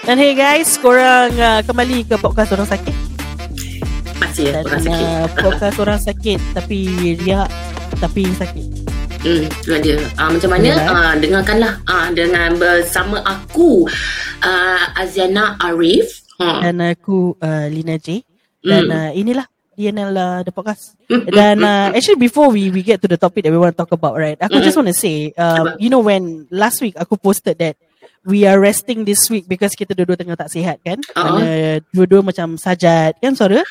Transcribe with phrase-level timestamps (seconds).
[0.00, 2.96] Dan hey guys, korang uh, kembali ke podcast orang sakit.
[4.16, 5.06] Masih ya, Dan orang sakit.
[5.06, 6.78] uh, podcast orang sakit tapi
[7.16, 7.48] riak
[7.98, 8.66] tapi sakit.
[9.20, 10.00] Hmm, tu dia.
[10.16, 10.68] Uh, macam mana?
[10.72, 10.88] Alright.
[10.88, 13.84] Uh, dengarkanlah uh, dengan bersama aku
[14.40, 16.24] uh, Aziana Arif.
[16.40, 16.64] Ha.
[16.64, 18.24] Dan aku uh, Lina J.
[18.60, 18.92] Dan Hmm.
[18.92, 19.46] uh, inilah
[19.80, 20.92] DNL uh, the podcast.
[21.08, 23.78] Hmm, Dan uh, actually before we we get to the topic that we want to
[23.78, 24.36] talk about, right?
[24.36, 24.62] Aku Mm-mm.
[24.62, 27.80] just want to say, um, you know when last week aku posted that
[28.20, 31.00] we are resting this week because kita dua-dua tengah tak sihat kan?
[31.16, 31.40] Uh-uh.
[31.40, 33.64] Uh, dua-dua macam sajat kan suara?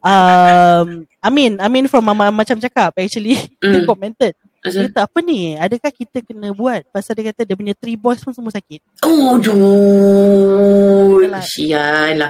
[0.00, 3.90] Um, Amin, Amin from Mama macam cakap actually dia Mm.
[3.90, 4.32] commented.
[4.60, 4.86] Asal?
[4.86, 5.56] Dia kata apa ni?
[5.56, 6.84] Adakah kita kena buat?
[6.88, 8.80] Pasal dia kata dia punya three boys pun semua sakit.
[9.00, 11.16] Oh, duh.
[11.24, 11.40] Yalah.
[11.40, 12.28] Sial lah.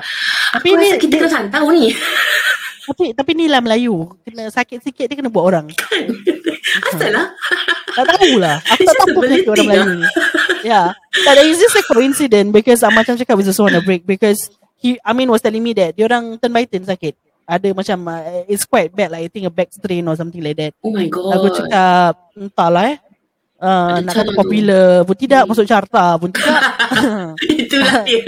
[0.54, 1.90] Tapi Aku rasa kita kena santau ni.
[2.90, 4.10] tapi tapi ni lah Melayu.
[4.26, 5.66] Kena sakit sikit dia kena buat orang.
[6.90, 7.30] Asal lah.
[7.94, 8.58] Tak tahulah.
[8.66, 10.08] Aku tak tahu pun orang Melayu ni.
[10.60, 10.92] Yeah.
[11.24, 14.52] But it's just a coincidence because uh, macam cakap we just want a break because
[14.76, 17.16] he Amin was telling me that diorang turn by turn sakit.
[17.48, 20.60] Ada macam uh, it's quite bad like I think a back strain or something like
[20.60, 20.76] that.
[20.84, 21.32] Oh my god.
[21.32, 22.98] Aku cakap entahlah eh.
[23.60, 24.38] Uh, Ada nak kata tu.
[24.40, 26.64] popular pun tidak Masuk carta pun tidak
[27.60, 28.24] Itulah dia.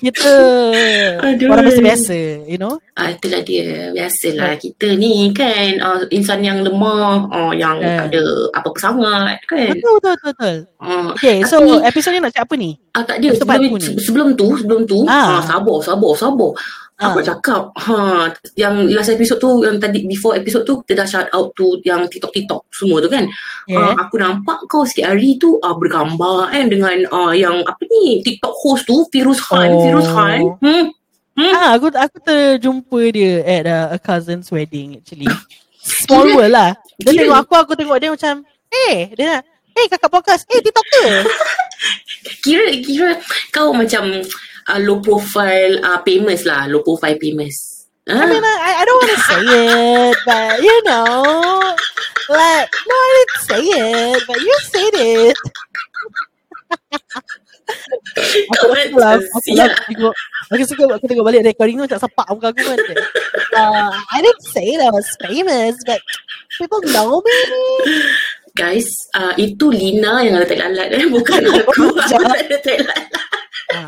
[0.00, 0.30] Kita
[1.20, 1.48] Aduh.
[1.48, 3.90] Orang biasa-biasa You know Ah, itulah dia.
[3.90, 7.98] Biasalah kita ni kan uh, insan yang lemah, uh, yang Eh.
[8.00, 8.22] ada
[8.54, 9.74] apa-apa sangat kan.
[9.74, 10.56] Betul betul betul, betul.
[10.78, 13.98] Uh, Okay so episod ni nak cakap apa ni Ah tak ada Sebab sebelum, ni.
[13.98, 15.38] sebelum tu sebelum tu Ah.
[15.38, 15.42] ah.
[15.42, 16.50] sabar sabar sabar
[16.94, 17.24] aku Ah.
[17.24, 17.96] cakap ha
[18.54, 22.06] yang last episode tu yang tadi before episode tu kita dah shout out tu yang
[22.06, 23.26] TikTok TikTok semua tu kan
[23.64, 23.80] Yeah.
[23.92, 28.20] ah, aku nampak kau sikit hari tu ah, bergambar kan dengan ah, yang apa ni
[28.20, 29.82] TikTok host tu Firuz Khan Oh.
[29.82, 30.86] Firuz Khan hmm
[31.34, 35.26] Ah, aku aku terjumpa dia at uh, a cousin's wedding actually.
[35.82, 36.36] Small Gila.
[36.38, 36.70] world lah.
[36.94, 37.18] Dia Gila.
[37.18, 38.34] tengok aku, aku tengok dia macam,
[38.70, 39.42] eh, dia nak,
[39.74, 41.26] eh kakak podcast, eh TikToker.
[42.46, 43.10] kira kira
[43.50, 44.22] kau macam
[44.68, 47.74] ah, low profile ah, famous lah low profile famous
[48.04, 48.28] I ah.
[48.28, 51.72] mean, I, I don't want to say it, but you know,
[52.28, 55.36] like, no, I didn't say it, but you said it.
[58.52, 59.72] Aku lah, aku lah, siap.
[59.72, 60.14] aku tengok,
[60.52, 62.78] aku suka aku tengok balik recording tu macam sepak muka aku kan.
[63.56, 66.04] Uh, I didn't say that I was famous, but
[66.60, 67.38] people know me.
[68.54, 68.86] Guys,
[69.18, 71.10] uh, itu Lina yang ada tak lalat eh.
[71.10, 72.18] Bukan aku Sekejap.
[72.22, 73.02] yang ada tak lalat.
[73.74, 73.86] Ah.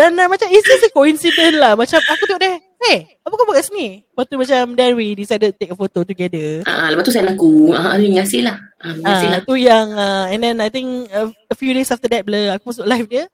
[0.00, 1.76] Dan uh, macam it's just a coincidence lah.
[1.76, 2.56] Macam aku tengok dia,
[2.88, 4.00] hey, apa kau buat kat sini?
[4.00, 6.64] Lepas tu macam then we decided to take a photo together.
[6.64, 7.76] Ah, lepas tu saya aku.
[7.76, 8.56] Ah, terima kasih lah.
[8.80, 9.38] Ah, kasih lah.
[9.38, 12.56] Ah, tu yang uh, and then I think uh, a few days after that bila
[12.56, 13.24] aku masuk live dia,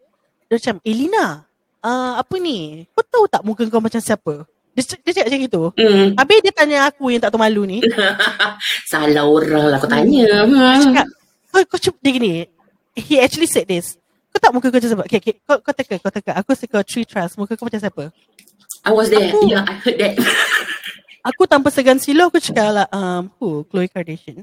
[0.51, 1.47] dia macam, eh Lina,
[1.87, 2.83] uh, apa ni?
[2.99, 4.43] Kau tahu tak muka kau macam siapa?
[4.73, 5.63] Dia, dia cakap macam gitu.
[5.75, 6.07] Hmm.
[6.15, 7.79] Habis dia tanya aku yang tak tahu malu ni.
[8.91, 10.25] Salah orang lah kau tanya.
[10.25, 10.81] Dia Hmm.
[10.83, 11.07] cakap,
[11.49, 12.33] kau, kau cuba dia gini.
[12.95, 13.97] He actually said this.
[14.29, 15.05] Kau tak muka kau macam siapa?
[15.05, 15.35] Okay, okay.
[15.43, 16.33] Kau, kau teka, kau teka.
[16.35, 17.37] Aku suka three trust.
[17.37, 18.09] Muka kau macam siapa?
[18.83, 19.29] I was there.
[19.29, 20.15] Aku- Yeah, I heard that.
[21.31, 23.63] Aku tanpa segan silau aku cakap lah, um, who?
[23.65, 24.43] Chloe Kardashian.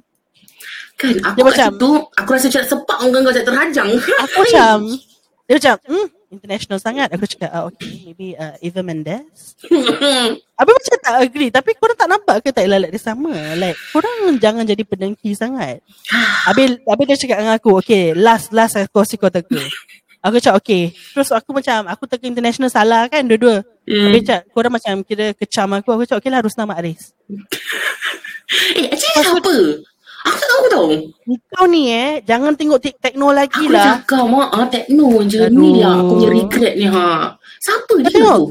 [0.96, 3.90] kan, Dia aku kat macam- situ, aku rasa macam sepak muka kau macam terhajang.
[4.22, 4.76] Aku macam,
[5.44, 7.10] dia macam, hmm, international sangat.
[7.14, 9.58] Aku cakap, ah, okay, maybe uh, Eva Mendes.
[10.60, 11.50] Habis macam tak agree.
[11.50, 13.34] Tapi korang tak nampak ke tak lalat dia sama?
[13.58, 15.82] Like, korang jangan jadi pendengki sangat.
[16.46, 19.60] Habis, habis dia cakap dengan aku, okay, last, last aku kasi kau teka.
[20.20, 20.92] Aku cakap, okay.
[21.16, 23.66] Terus aku macam, aku teka international salah kan, dua-dua.
[23.90, 24.12] Hmm.
[24.12, 25.90] Habis cakap, korang macam kira kecam aku.
[25.96, 27.04] Aku cakap, okay lah, Rusna Mak Aris.
[28.50, 29.56] Eh, actually siapa?
[30.20, 30.86] Aku tak tahu tau.
[31.50, 34.00] Kau ni eh, jangan tengok tekno lagi Aku lah.
[34.00, 35.46] cakap, mak, ah, tekno je.
[35.46, 35.56] Aduh.
[35.56, 36.86] Ni lah aku punya regret ni.
[36.86, 37.34] Ha.
[37.58, 38.38] Siapa dia tengok.
[38.38, 38.46] tu?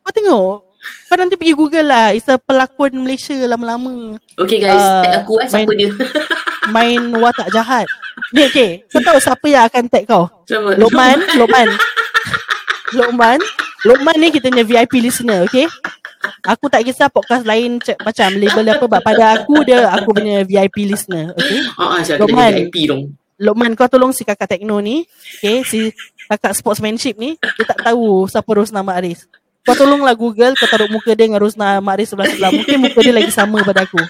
[0.00, 0.56] Kau tengok.
[1.04, 2.06] Kau nanti pergi Google lah.
[2.10, 4.16] It's a pelakon Malaysia lama-lama.
[4.34, 5.46] Okay guys, Ah, tag aku eh.
[5.46, 5.90] Siapa main- dia?
[6.74, 7.84] Main watak jahat.
[8.32, 8.80] Ni okay.
[8.88, 10.24] Kau tahu siapa yang akan tag kau?
[10.44, 10.76] Siapa?
[10.76, 11.20] Lokman.
[11.40, 11.68] Lokman.
[12.94, 13.38] Lokman.
[13.84, 15.44] Lokman ni kita punya VIP listener.
[15.44, 15.68] Okay.
[16.44, 18.84] Aku tak kisah podcast lain cek, macam label apa.
[18.88, 21.32] But pada aku dia aku punya VIP listener.
[21.36, 21.60] Okay.
[21.80, 22.52] Ah, saya kena Lokman.
[22.68, 23.02] VIP dong.
[23.40, 25.08] Lokman kau tolong si kakak tekno ni.
[25.40, 25.64] Okay.
[25.64, 25.92] Si
[26.28, 27.36] kakak sportsmanship ni.
[27.40, 29.20] Dia tak tahu siapa Rosna Mak Aris.
[29.64, 30.52] Kau tolonglah Google.
[30.54, 32.50] Kau taruh muka dia dengan Rosna Mak Aris sebelah-sebelah.
[32.52, 34.00] Mungkin muka dia lagi sama pada aku.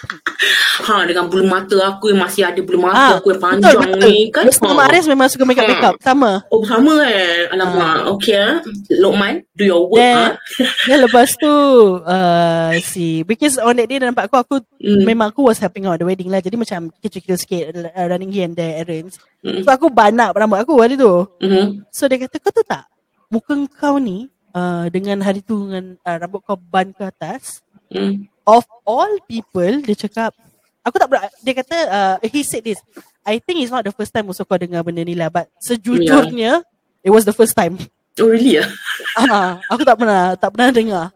[0.88, 4.00] Ha dengan bulu mata aku yang masih ada bulu mata aku yang betul, panjang betul.
[4.08, 4.44] ni kan.
[4.48, 5.94] Rosna Mak Aris memang suka make up make up.
[6.00, 6.40] Sama.
[6.48, 7.52] Oh sama eh.
[7.52, 8.08] Alamak.
[8.16, 8.64] Okay ah.
[8.96, 10.32] Lokman, do your work Then, ah.
[10.88, 11.52] then lepas tu
[12.00, 15.04] uh, si because on that day nampak aku aku Hmm.
[15.04, 16.40] memang aku was helping out the wedding lah.
[16.40, 19.20] Jadi macam kecil-kecil sikit uh, running here and there errands.
[19.44, 19.60] Hmm.
[19.60, 21.28] So aku banak rambut aku hari tu.
[21.44, 21.84] Mhm.
[21.92, 22.88] So dia kata kau tahu tak
[23.28, 27.60] muka kau ni uh, dengan hari tu dengan uh, rambut kau ban ke atas
[27.90, 28.30] Hmm.
[28.50, 30.34] Of all people dia cakap
[30.80, 32.80] Aku tak ber- Dia kata uh, He said this
[33.20, 36.64] I think it's not the first time Also kau dengar benda ni lah But sejujurnya
[37.04, 37.76] It was the first time
[38.16, 38.64] Oh really ah?
[39.20, 41.06] Ah, Aku tak pernah Tak pernah dengar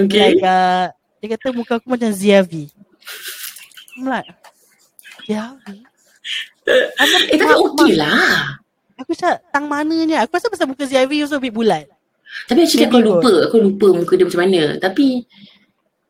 [0.00, 0.32] Okay.
[0.32, 0.88] Like uh,
[1.20, 2.72] Dia kata muka aku macam Ziavi
[4.00, 4.32] I'm like
[5.24, 5.84] Ziavi
[6.66, 8.58] eh tapi okey lah.
[8.98, 11.86] Aku cakap Tang mananya Aku rasa pasal muka Ziavi Also a bit bulat
[12.48, 13.30] Tapi actually aku lupa.
[13.46, 14.62] Aku lupa muka dia macam mana.
[14.76, 15.24] Tapi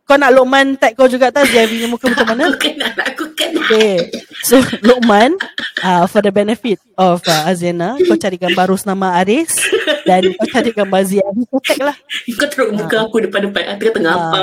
[0.06, 2.92] Kau nak Lokman tag kau juga tak Ziavi punya muka macam mana aku kenal.
[2.94, 3.62] Aku kenal.
[3.66, 3.98] Okay
[4.40, 5.34] So Lokman
[5.80, 9.50] uh, For the benefit of uh, Azena Kau cari gambar Rusnama Aris
[10.02, 11.96] Dan kau cari gambar Ziavi Kau tag lah
[12.30, 13.74] Kau teruk muka aku depan-depan.
[13.74, 14.30] Tengah-tengah Ah.
[14.30, 14.40] apa.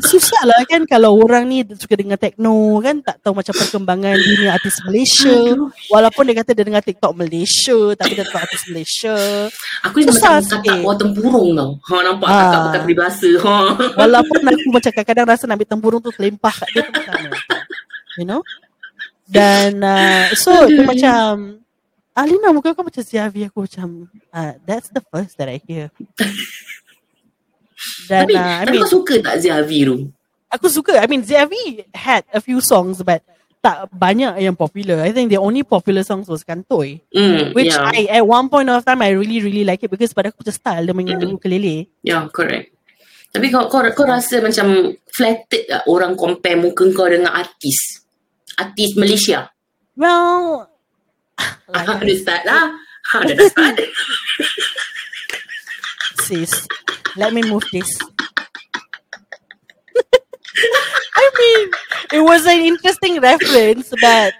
[0.10, 4.50] Susah lah kan Kalau orang ni Suka dengar techno kan Tak tahu macam perkembangan Dunia
[4.52, 5.36] artis Malaysia.
[5.86, 9.14] Walaupun dia kata Dia dengar TikTok Malaysia Tapi dia tahu artis Malaysia
[9.86, 11.70] Aku ni macam kakak buat tempurung tau.
[11.78, 12.34] Ha nampak Ah.
[12.42, 13.30] kakak pakai peribahasa.
[13.38, 13.54] Ha.
[13.94, 17.30] Walaupun aku macam kadang-kadang Rasa nak ambil tempurung tu Terlempah kat dia tu macam mana
[18.18, 18.40] You know?
[19.28, 21.60] Dan uh, So dia macam
[22.18, 25.94] Alina muka kau macam Ziavi Aku macam uh, That's the first that I hear.
[28.10, 29.96] Dan tapi, uh, I mean kau suka tak Ziavi tu?
[30.48, 30.98] Aku suka.
[30.98, 33.22] I mean Ziavi had a few songs But
[33.58, 35.02] tak banyak yang popular.
[35.02, 37.90] I think the only popular songs was Kantoi Hmm, Which yeah.
[37.90, 40.56] I at one point of time I really really like it Because pada aku macam
[40.56, 41.86] style Dia main ukulele.
[42.02, 42.77] Ya, yeah, correct.
[43.28, 48.00] Tapi kau, kau, kau rasa macam flattered tak orang compare muka kau dengan artis?
[48.56, 49.52] Artis Malaysia?
[49.94, 50.66] Well
[51.38, 51.54] Ah,
[52.02, 52.74] Ada start lah.
[53.14, 53.78] Ha, dah dah start.
[56.28, 56.52] sis
[57.16, 57.88] Let me move this
[61.22, 61.70] I mean
[62.12, 64.34] It was an interesting reference But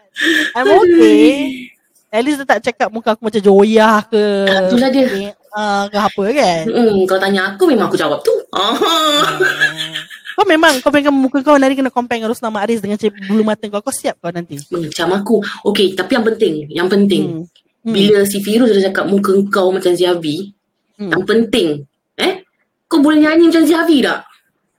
[0.52, 1.77] I'm okay
[2.08, 5.06] At least dia tak cakap muka aku macam Joya ke Ah, itulah dia.
[5.50, 8.32] uh, Ke apa kan Hmm, kau tanya aku memang aku jawab tu.
[8.50, 8.72] Ah.
[10.38, 13.42] Kau memang Kau pegang muka kau Nanti kena compare dengan Rusnama Aris Dengan cip bulu
[13.42, 15.36] mata kau Kau siap kau nanti Macam aku.
[15.66, 17.24] Okay, tapi yang penting, yang penting.
[17.24, 17.44] Hmm.
[17.82, 17.92] Hmm.
[17.92, 20.54] Bila si Firuz dah cakap muka kau macam Ziavi,
[20.98, 21.10] Hmm.
[21.10, 22.42] yang penting, eh,
[22.86, 24.18] kau boleh nyanyi macam Ziavi tak?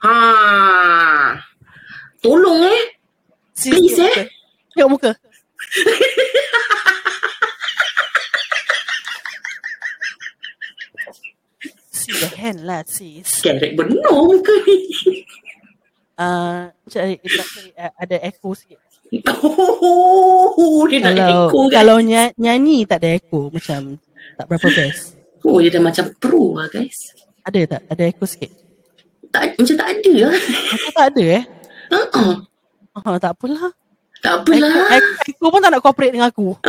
[0.04, 0.16] Ha.
[2.20, 2.82] Tolong eh.
[3.56, 4.28] Please, eh.
[4.72, 5.12] Tengok muka
[12.10, 14.78] See the hand lah sis Kerek benar muka ni.
[16.18, 18.82] uh, cari, cari, uh, Ada echo sikit
[19.38, 21.72] Oh, dia nak Kalau echo kan?
[21.72, 24.02] Kalau ny- nyanyi tak ada echo Macam
[24.34, 27.16] Tak berapa best Oh, dia dah macam pro lah guys.
[27.42, 27.82] Ada tak?
[27.88, 28.52] Ada echo sikit
[29.30, 30.34] Tak, macam tak ada lah.
[30.74, 31.44] Aku tak ada eh
[31.90, 32.32] Uh-uh.
[32.92, 33.70] Oh, tak apalah
[34.20, 34.88] Tak Echo, apalah.
[34.92, 36.58] echo, echo pun tak nak cooperate dengan aku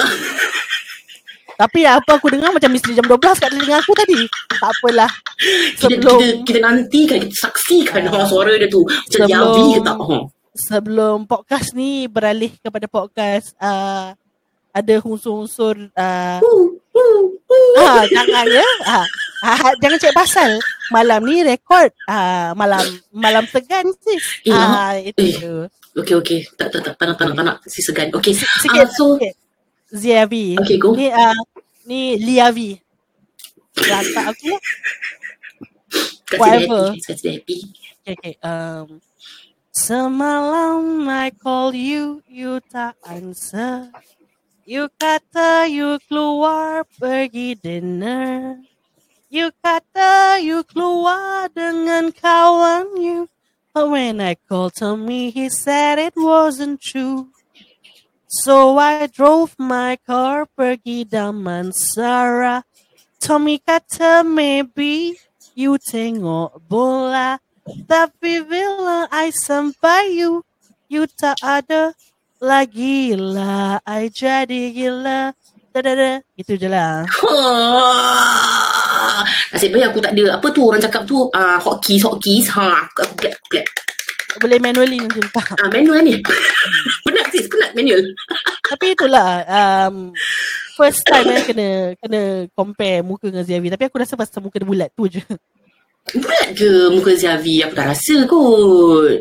[1.60, 5.76] Tapi apa aku dengar Macam misteri jam 12 kat telinga aku tadi Tak apalah Kita,
[5.84, 8.80] Sebelum kita, kita nantikan, kita saksikan ha, suara dia tu.
[8.80, 9.96] Macam Sebelum- Yavi ke tak?
[10.00, 10.16] Ha.
[10.50, 14.12] sebelum podcast ni beralih kepada podcast uh,
[14.70, 17.74] ada unsur-unsur uh, Uh, uh, uh.
[17.80, 19.06] ah, jangan ya ah,
[19.42, 20.58] ah, jangan cek pasal
[20.90, 25.36] malam ni rekod ah, malam malam segan sis Eh, ah, itu eh.
[25.38, 25.54] tu
[25.90, 26.40] Okay, okay.
[26.54, 26.94] Tak, tak, tak.
[26.94, 27.56] Tak nak, tak nak, tak nak.
[27.66, 28.14] Si segan.
[28.14, 28.30] Okay.
[28.30, 29.34] sikit Ah, so, sikit
[29.90, 30.94] Ziavi Okay, go.
[30.94, 31.34] ni uh,
[31.86, 32.78] ni Liavi
[33.80, 34.60] Rantak aku lah
[36.30, 36.82] kat sini whatever.
[36.94, 37.30] happy.
[37.42, 37.58] Happy.
[38.06, 38.34] Okay, okay.
[38.44, 39.02] Um,
[39.74, 43.90] semalam I call you, you tak answer.
[44.62, 48.62] You kata you keluar pergi dinner.
[49.26, 53.26] You kata you keluar dengan kawan you.
[53.74, 57.30] But when I called Tommy, he said it wasn't true.
[58.30, 62.62] So I drove my car pergi Damansara.
[63.18, 65.18] Tommy kata maybe
[65.58, 67.42] you tengok bola.
[67.90, 70.46] Tapi bila I sampai you,
[70.86, 71.92] you tak ada
[72.38, 73.82] lagi lah.
[73.82, 75.34] I jadi gila.
[75.70, 76.22] Da-da-da.
[76.34, 77.06] Itu je lah.
[77.06, 77.34] Ha.
[79.54, 83.02] Nasib baik aku tak ada apa tu orang cakap tu ah hotkeys hotkeys ha aku
[83.02, 83.66] aku clap clap
[84.38, 85.58] Boleh manually nanti letak.
[85.58, 86.14] ah manual ni
[87.30, 88.02] penat sis penat manual
[88.70, 90.14] Tapi itulah um,
[90.74, 91.68] first time eh kena
[91.98, 93.70] kena compare muka dengan Ziavi.
[93.70, 95.22] Tapi aku rasa pasal muka dia bulat tu je.
[96.10, 99.20] bulat ke muka Zavi aku dah rasa kot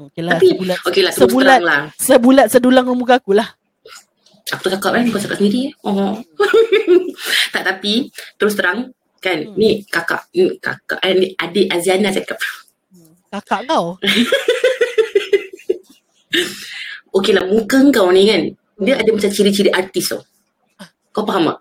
[0.00, 3.52] Okay lah, tapi sebulat, okey lah sebulat, lah sebulat sedulang muka aku lah.
[4.48, 6.16] aku cakap kan kau cakap sendiri eh oh.
[7.52, 9.52] tak tapi terus terang kan Hmm.
[9.60, 12.40] ni kakak ni kakak eh, ni adik Aziana cakap
[13.30, 14.00] Kakak kau.
[17.14, 18.42] okey lah muka kau ni kan
[18.80, 20.22] dia ada macam ciri-ciri artis tau
[21.10, 21.58] kau faham tak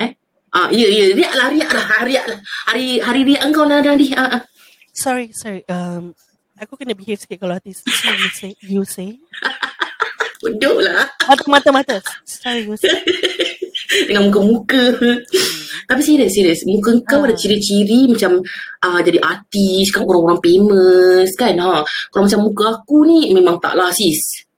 [0.00, 0.10] eh
[0.50, 1.14] Ah, ya, ya.
[1.14, 1.86] Riak lah, riak lah.
[1.94, 2.38] ah, Riak lah.
[2.74, 4.10] Hari hari riak engkau lah, Nadi.
[4.18, 4.42] Ah, ah.
[4.90, 5.62] Sorry, sorry.
[5.70, 6.10] Um,
[6.58, 7.86] aku kena behave sikit kalau artis.
[7.86, 9.14] You say, you say.
[10.42, 11.06] Bodoh lah.
[11.30, 11.96] Mata, mata, mata.
[12.26, 12.82] Sorry, Gus.
[14.10, 14.98] Dengan muka-muka.
[15.86, 16.66] Tapi serius, serius.
[16.66, 17.30] Muka kau Ah.
[17.30, 18.42] ada ciri-ciri macam
[18.82, 21.54] uh, jadi artis, kan orang-orang famous kan.
[21.62, 21.86] Ha.
[22.10, 24.49] Kalau macam muka aku ni memang tak lah sis.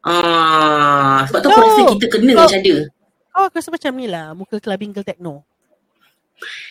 [0.00, 2.76] Ah, sebab tu aku Kau- rasa kita kena dengan kau- cara.
[3.30, 4.26] Oh, aku rasa macam ni lah.
[4.32, 5.34] Muka clubbing girl techno.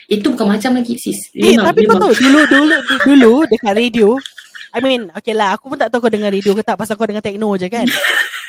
[0.05, 1.29] Itu bukan macam lagi sis.
[1.31, 4.17] Eh, tapi kau tahu dulu dulu du- dulu dekat radio.
[4.69, 7.05] I mean, okay lah, aku pun tak tahu kau dengar radio ke tak pasal kau
[7.05, 7.85] dengar techno je kan.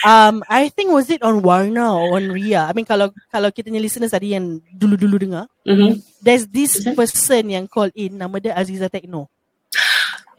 [0.01, 2.65] Um, I think was it on Warna or on Ria.
[2.65, 6.01] I mean kalau kalau kita punya listeners tadi yang dulu-dulu dengar, Mhm.
[6.25, 6.97] there's this Mhm.
[6.97, 9.29] person yang call in nama dia Aziza Techno.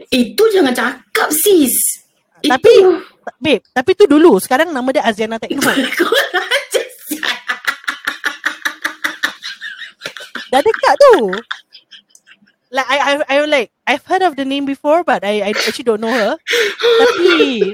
[0.09, 2.00] Itu jangan cakap sis.
[2.41, 2.73] Tapi
[3.37, 5.47] babe, tapi tu dulu, sekarang nama dia Aziana aja
[10.51, 11.31] Dah dekat tu.
[12.71, 15.83] Like I I I like I've heard of the name before but I I actually
[15.83, 16.39] don't know her.
[16.79, 17.27] Tapi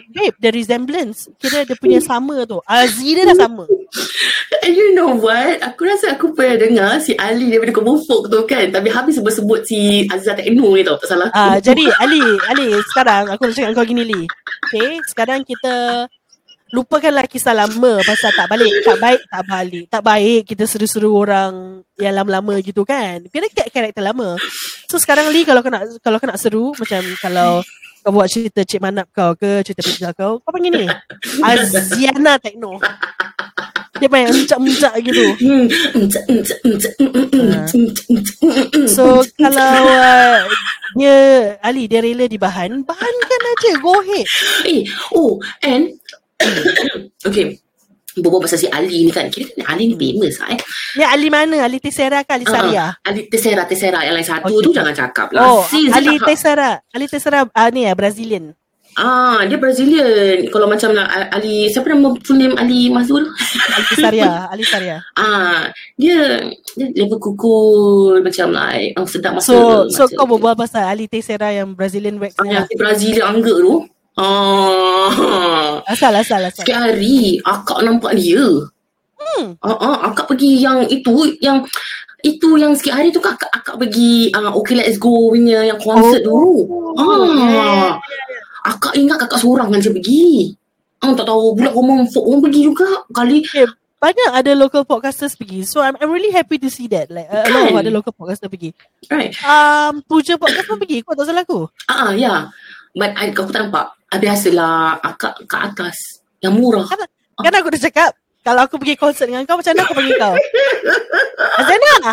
[0.10, 2.58] babe, the resemblance kira dia punya sama tu.
[2.66, 3.70] Aziz dia dah sama.
[4.66, 5.62] And you know what?
[5.62, 8.74] Aku rasa aku pernah dengar si Ali daripada Kobo Folk tu kan.
[8.74, 10.98] Tapi habis sebut-sebut si Azizah Tekno ni tau.
[10.98, 11.30] Tak salah.
[11.32, 14.22] Ah, jadi Ali, Ali sekarang aku nak cakap kau gini Li.
[14.68, 16.10] Okay, sekarang kita
[16.76, 19.86] lupakanlah kisah lama pasal tak balik, tak baik, tak balik.
[19.88, 23.24] Tak baik kita seru-seru orang yang lama-lama gitu kan.
[23.32, 24.36] Kira kayak karakter lama.
[24.92, 27.64] So sekarang Li kalau kau nak kalau kau nak seru macam kalau
[28.04, 30.88] kau buat cerita Cik Manap kau ke cerita pijak kau, kau panggil ni.
[31.44, 32.80] Aziana Tekno.
[33.98, 35.26] Dia main encak-encak gitu.
[35.42, 35.66] Hmm.
[38.86, 40.46] So kalau uh,
[40.94, 41.18] dia
[41.66, 44.28] Ali dia rela di bahan, bahankan aja, go ahead.
[44.70, 44.86] Eh,
[45.18, 45.98] oh, and
[47.28, 47.58] okay.
[48.18, 49.30] Berbual pasal si Ali ni kan.
[49.30, 50.60] Kira kan Ali ni famous lah eh.
[50.98, 51.62] Ni Ali mana?
[51.62, 52.90] Ali Tessera ke Ali Saria?
[52.90, 54.02] Ah, Ali Tessera, Tessera.
[54.02, 54.64] Yang lain satu Okay.
[54.64, 55.42] tu jangan cakap lah.
[55.44, 56.82] Oh, dia Ali tak- Tessera.
[56.90, 58.58] Ali Tessera ah, ni ya, Brazilian.
[58.98, 60.50] Ah, dia Brazilian.
[60.50, 63.30] Kalau macam lah, Ali, siapa nama full name Ali Mazul?
[63.70, 64.98] Ali Saria, Ali Saria.
[65.14, 66.42] Ah, dia
[66.74, 69.56] dia level kukul macam like oh, sedap masa So,
[69.88, 72.50] so masa- kau berbual pasal Ali Tessera yang Brazilian wax Ah, ni.
[72.52, 73.86] yang si Brazil angga tu.
[74.18, 75.82] Ah.
[75.86, 76.66] Asal, asal, asal.
[76.66, 78.44] Sikit hari akak nampak dia.
[79.18, 79.54] Hmm.
[79.62, 81.62] Ah, ah, akak pergi yang itu yang
[82.26, 86.26] itu yang sikit hari tu kan akak, pergi ah, Okay Let's Go punya yang konsert
[86.26, 86.66] Oh.
[86.66, 87.02] tu.
[87.02, 88.02] Ah.
[88.68, 90.52] Akak ingat kakak seorang kan saya pergi.
[90.98, 92.90] Ah, tak tahu pula Roman Folk orang pergi juga.
[93.14, 93.46] Kali
[93.98, 95.66] Banyak ada local podcasters pergi.
[95.66, 97.10] So, I'm, I'm really happy to see that.
[97.10, 97.82] Like, a, a lot of Kan?
[97.82, 98.70] ada local podcasters pergi.
[99.10, 99.34] right.
[99.42, 101.02] Um, Puja podcast pun pergi.
[101.02, 101.66] Kau tak salah aku.
[101.90, 102.46] Ah, ah, ya.
[102.98, 103.94] But I, aku tak nampak.
[104.10, 105.98] Ah, biasalah akak kat atas.
[106.42, 106.86] Yang murah.
[107.38, 108.12] Kan aku dah cakap,
[108.42, 110.34] kalau aku pergi konsert dengan kau, macam mana aku panggil kau?
[111.62, 112.12] Azana!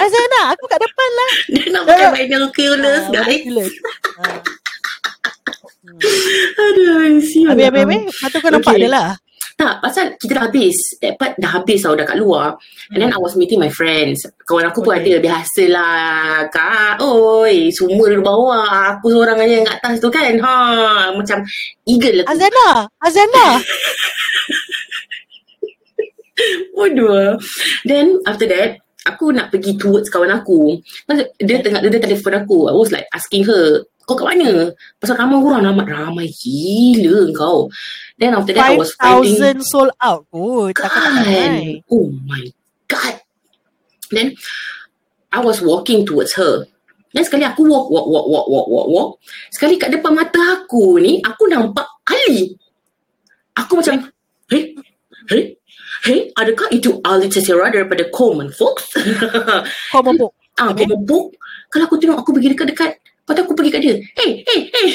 [0.00, 1.30] Azana, aku kat depan lah.
[1.52, 3.26] Dia nak pakai binoculars, Ah, guys.
[3.28, 3.72] ridiculous.
[4.16, 4.40] Ah.
[6.60, 7.52] Aduh, sial.
[7.52, 8.00] Habis, habis, habis.
[8.08, 8.80] Lepas tu kau nampak Okay.
[8.80, 9.08] dia lah.
[9.56, 10.76] Tak, pasal kita dah habis.
[11.02, 12.56] That part dah habis tau, dah kat luar.
[12.94, 14.22] And then I was meeting my friends.
[14.46, 15.16] Kawan aku pun Okay.
[15.16, 16.50] ada, biasalah.
[16.50, 18.96] Kak, oi, semua duduk bawah.
[18.96, 20.34] Aku seorang aja yang kat atas tu kan.
[20.40, 20.54] Ha,
[21.14, 21.38] macam
[21.86, 22.26] eagle lah.
[22.30, 22.68] Azana!
[23.02, 23.46] Azana!
[26.76, 27.36] Bodoh.
[27.84, 30.80] Then after that, aku nak pergi towards kawan aku.
[31.40, 32.68] Dia tengah dia telefon aku.
[32.68, 34.74] I was like asking her, kau kat mana?
[34.98, 37.70] Pasal ramai orang ramai, ramai gila kau.
[38.18, 40.74] Then after that I was finding 5,000 sold out kot.
[40.74, 41.30] Takkan tak ramai.
[41.30, 41.52] kan.
[41.88, 42.42] Oh my
[42.90, 43.14] god.
[44.10, 44.34] Then
[45.30, 46.66] I was walking towards her.
[47.10, 49.10] Then sekali aku walk, walk, walk, walk, walk, walk, walk.
[49.50, 52.54] Sekali kat depan mata aku ni, aku nampak Ali.
[53.58, 54.06] Aku macam,
[54.46, 54.74] hey,
[55.26, 55.58] hey,
[56.06, 58.94] hey, adakah itu Ali Tessera daripada Common Folks?
[59.94, 60.30] Kau mabuk.
[60.54, 60.86] ah, Okay.
[60.86, 60.86] okay.
[60.86, 61.28] Common Folk.
[61.70, 62.90] Kalau aku tengok, aku pergi dekat-dekat.
[63.30, 63.94] Lepas tu aku pergi kat dia.
[64.18, 64.88] Hey, hey, hey.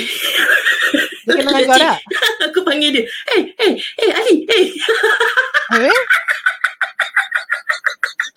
[1.24, 1.96] Dia dengan kau dah.
[2.52, 3.04] aku panggil dia.
[3.32, 4.64] Hey, hey, hey, Ali, hey.
[5.88, 6.00] Eh?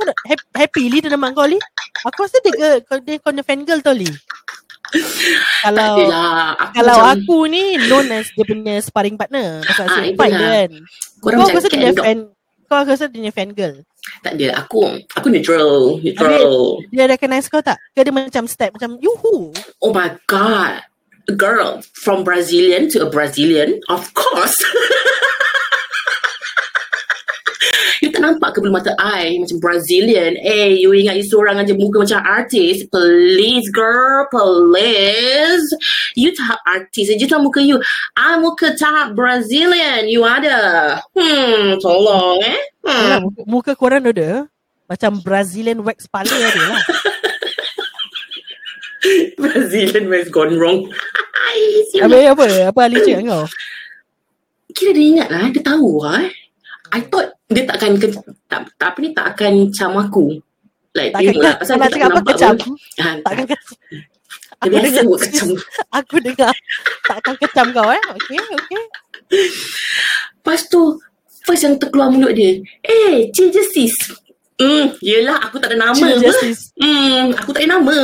[0.07, 0.14] Nak
[0.55, 1.59] happy, Li dia nama kau Li?
[2.07, 4.07] Aku rasa dia ke, kau- dia kau fan girl tau Li.
[5.67, 9.99] Kalau Adalah, aku kalau macam, aku ni known as dia punya sparring partner pasal Ah,
[9.99, 10.38] ah, fight itulah.
[10.38, 10.71] kan.
[11.19, 12.19] Korang Kau rasa dia fan
[12.69, 13.81] kau aku rasa dia punya fan girl.
[14.21, 14.61] Tak ada.
[14.61, 14.85] Aku
[15.17, 15.97] aku neutral.
[16.05, 16.85] Neutral.
[16.93, 17.81] Dia recognize kau tak?
[17.97, 19.57] Ke dia macam step macam yuhu.
[19.81, 20.85] Oh my god.
[21.29, 23.81] A girl from Brazilian to a Brazilian.
[23.89, 24.57] Of course.
[28.05, 30.35] you tak nampak ke bulu mata I macam Brazilian?
[30.43, 32.83] Eh, you ingat you seorang aja muka macam artis?
[32.91, 35.63] Please girl, please.
[36.19, 37.79] You tahap artis aja tu muka you.
[38.19, 40.11] I muka tahap Brazilian.
[40.11, 40.99] You ada.
[41.15, 42.59] Hmm, tolong eh.
[42.83, 43.31] Yalah, Hmm.
[43.31, 44.51] muka, muka korang ada
[44.91, 46.83] macam Brazilian wax pala ada lah.
[49.39, 50.91] Brazilian has gone wrong.
[52.03, 52.75] Habis apa?
[52.75, 53.47] Apa Ali cakap kau?
[54.75, 55.47] kira dia ingat lah.
[55.55, 56.48] Dia tahu lah eh.
[56.90, 58.07] I thought dia takkan ke,
[58.47, 60.40] tak, tak apa ni tak akan cam aku.
[60.92, 62.52] Like Takkan tengok lah pasal dia tak nampak kecam.
[62.57, 62.73] pun.
[62.99, 63.49] Ha, Takkan tak.
[63.50, 63.75] kecam.
[64.59, 65.04] Dia Aku dengar.
[65.21, 65.49] kecam.
[65.95, 66.54] Aku dengar.
[67.04, 68.02] Takkan kecam kau eh.
[68.11, 68.83] Okay, okay.
[70.35, 70.80] Lepas tu
[71.42, 73.97] first yang terkeluar mulut dia, "Eh, Cik Justice."
[74.59, 76.07] Hmm, yelah aku tak ada nama.
[76.19, 76.75] Justice.
[76.75, 77.99] Hmm, aku tak ada nama.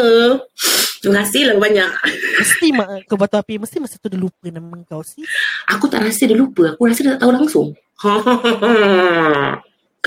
[1.02, 1.90] Terima kasih lah banyak.
[2.38, 3.58] Mesti mak kau batu api.
[3.58, 5.26] Mesti masa tu dia lupa nama kau sih.
[5.66, 6.78] Aku tak rasa dia lupa.
[6.78, 7.68] Aku rasa dia tak tahu langsung.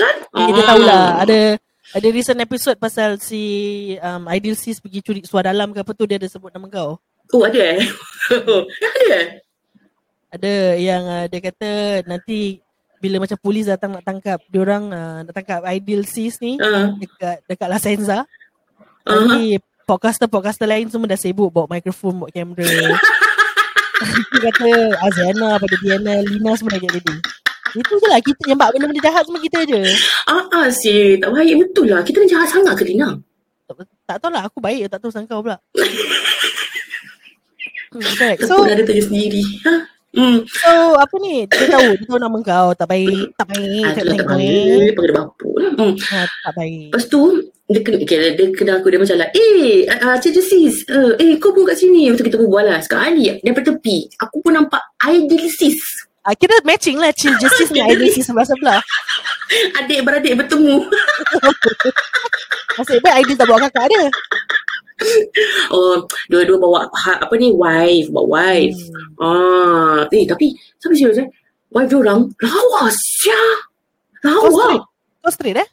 [0.00, 0.16] kan?
[0.32, 1.04] Okay, dia tahulah.
[1.20, 1.38] Ada
[1.88, 3.40] ada recent episode pasal si
[4.00, 6.96] um, Ideal Sis pergi curi suara dalam ke apa tu dia ada sebut nama kau.
[7.32, 7.84] Oh, ada eh?
[8.88, 9.26] ada eh?
[10.28, 11.70] Ada yang uh, dia kata
[12.08, 12.60] nanti
[12.98, 16.94] bila macam polis datang nak tangkap dia orang uh, nak tangkap Ideal Sis ni Uh,
[16.98, 18.18] dekat dekat La Senza.
[18.18, 18.24] uh,
[19.06, 19.56] Nanti
[19.88, 22.68] podcaster-podcaster lain semua dah sibuk bawa mikrofon, bawa kamera.
[24.30, 24.68] dia kata
[25.00, 27.16] Azana, pada Diana, Lina semua dah get ready.
[27.72, 29.80] Itu je lah kita yang buat benda-benda jahat semua kita je.
[30.28, 32.04] ah, ah, si tak baik betul lah.
[32.04, 33.16] Kita ni jahat sangat ke Lina?
[33.68, 35.56] Tak, tak tahu lah aku baik tak tahu sangka pula.
[37.88, 38.44] Hmm, correct.
[38.44, 39.40] So, dah ada tanya sendiri.
[39.64, 39.74] Ha?
[40.08, 40.40] Hmm.
[40.48, 41.44] so apa ni?
[41.44, 44.18] Dia tahu, dia tahu nama kau tak baik, tak baik, Ah, tak baik.
[44.18, 44.48] tak baik.
[44.88, 45.72] Panggil dia bapa lah.
[45.76, 45.92] Hmm.
[46.00, 46.88] Ha, tak baik.
[46.88, 47.22] Lepas tu,
[47.68, 51.36] dia kena, okay, dia kena aku, dia macam lah, eh, uh, Cik Sis, uh, eh,
[51.36, 52.08] kau pun kat sini.
[52.08, 52.80] Lepas tu kita berbual lah.
[52.80, 55.76] Sekali, daripada tepi, aku pun nampak ideal sis.
[56.24, 58.80] Ah, kira matching lah Chill Justice dengan Ideal Sis sebelah-sebelah.
[59.80, 60.76] Adik-beradik bertemu.
[62.76, 64.04] Nasib baik Ideal tak bawa kakak dia.
[65.74, 66.02] Oh,
[66.32, 68.78] dua-dua bawa ha, apa ni wife, bawa wife.
[69.18, 69.22] Hmm.
[69.22, 71.28] Ah, eh tapi tapi serius eh.
[71.70, 73.42] Wife dia orang lawa sia.
[74.24, 74.80] Lawa.
[75.22, 75.68] Kau straight eh?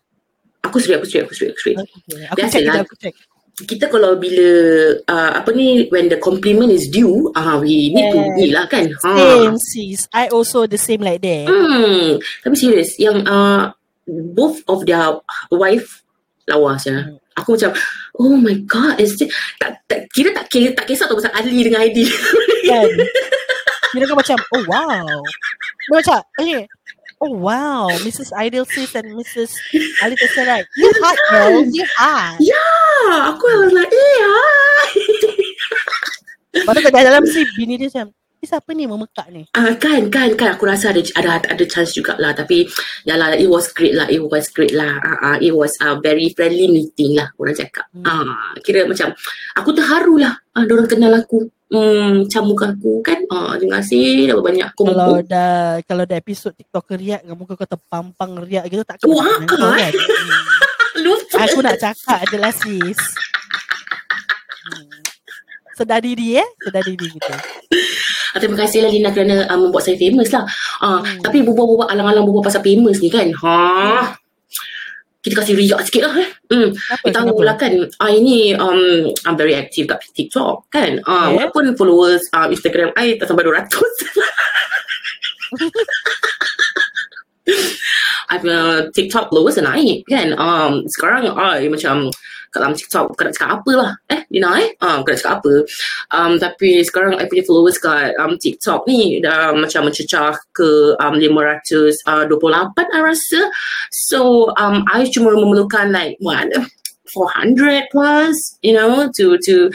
[0.65, 1.77] Aku straight, aku straight, aku straight, aku straight.
[1.79, 2.25] Okay.
[2.29, 2.51] Aku Biasalah.
[2.51, 3.15] check kita, aku check.
[3.55, 4.47] Kita kalau bila
[5.07, 8.91] uh, apa ni when the compliment is due, ah we need to ni lah kan.
[8.99, 9.15] Ha.
[9.15, 9.99] Same sis.
[10.11, 11.47] I also the same like that.
[11.47, 13.71] Hmm, tapi serius yang uh,
[14.35, 15.23] both of their
[15.55, 16.03] wife
[16.51, 17.07] lawa sia.
[17.07, 17.24] Hmm.
[17.35, 17.71] Aku macam
[18.15, 19.27] Oh my god is it,
[19.59, 22.07] tak, tak, Kira tak kira Tak kisah tu pasal Ali dengan Aidil
[22.67, 22.89] Kan?
[23.95, 25.23] Kira kau macam, oh wow.
[25.87, 26.67] Macam, okay.
[27.23, 28.35] Oh wow, Mrs.
[28.35, 29.55] Ideal Sis and Mrs.
[30.03, 30.67] Ali Tesseract.
[30.75, 32.35] You hot girl, you hot.
[32.35, 34.91] Ah, Aku was like Eh hi
[36.59, 38.11] Lepas tu kat dalam si bini dia macam,
[38.45, 39.41] ni siapa ni memekak ni?
[39.57, 40.53] Ah, kan, kan, kan.
[40.53, 42.37] Aku rasa ada ada ada chance jugalah.
[42.37, 42.69] Tapi,
[43.01, 44.05] ya lah, it was great lah.
[44.05, 45.01] It was great lah.
[45.01, 47.33] Ah, ah, it was a very friendly meeting lah.
[47.41, 47.89] Orang cakap.
[47.89, 48.05] Hmm.
[48.05, 49.17] Ah, kira macam,
[49.57, 50.37] aku terharu lah.
[50.53, 51.49] Ah, orang kenal aku.
[51.73, 53.25] Hmm, macam muka aku kan.
[53.33, 54.29] Ah, terima kasih.
[54.29, 55.25] Dah banyak Kalau kompo.
[55.25, 59.73] dah kalau dah episod TikToker riak, muka kau terpampang riak gitu tak Wah, kena kau
[59.73, 59.89] kan?
[59.89, 61.01] Hmm.
[61.03, 61.49] Lupa.
[61.49, 63.01] Aku nak cakap adalah sis.
[64.69, 65.01] Hmm.
[65.75, 67.35] Sedar diri eh, sedar diri kita.
[68.35, 70.43] Ah, terima kasih lah Lina kerana uh, membuat saya famous lah.
[70.83, 71.23] Ah, Hmm.
[71.23, 73.31] Tapi berbual-bual alang-alang berbual pasal famous ni kan.
[73.31, 74.11] Ha.
[75.23, 76.29] Kita kasih riak sikit lah eh.
[76.51, 76.75] Hmm.
[77.01, 77.09] Kenapa?
[77.09, 81.49] Tahu lah kan ah, Ini um, I'm very active kat TikTok kan ah, Yeah.
[81.49, 83.65] Walaupun followers uh, Instagram I tak sampai 200
[88.29, 92.13] I punya TikTok followers naik kan um, Sekarang I macam
[92.55, 95.53] dalam TikTok Bukan nak cakap apa lah Eh Dina eh ah, Bukan nak cakap apa
[96.15, 101.15] um, Tapi sekarang I punya followers kat um, TikTok ni Dah macam mencecah ke um,
[101.19, 102.07] 528
[102.95, 103.41] I rasa
[103.91, 106.49] So um, I cuma memerlukan like What
[107.13, 109.69] 400 plus, you know, to to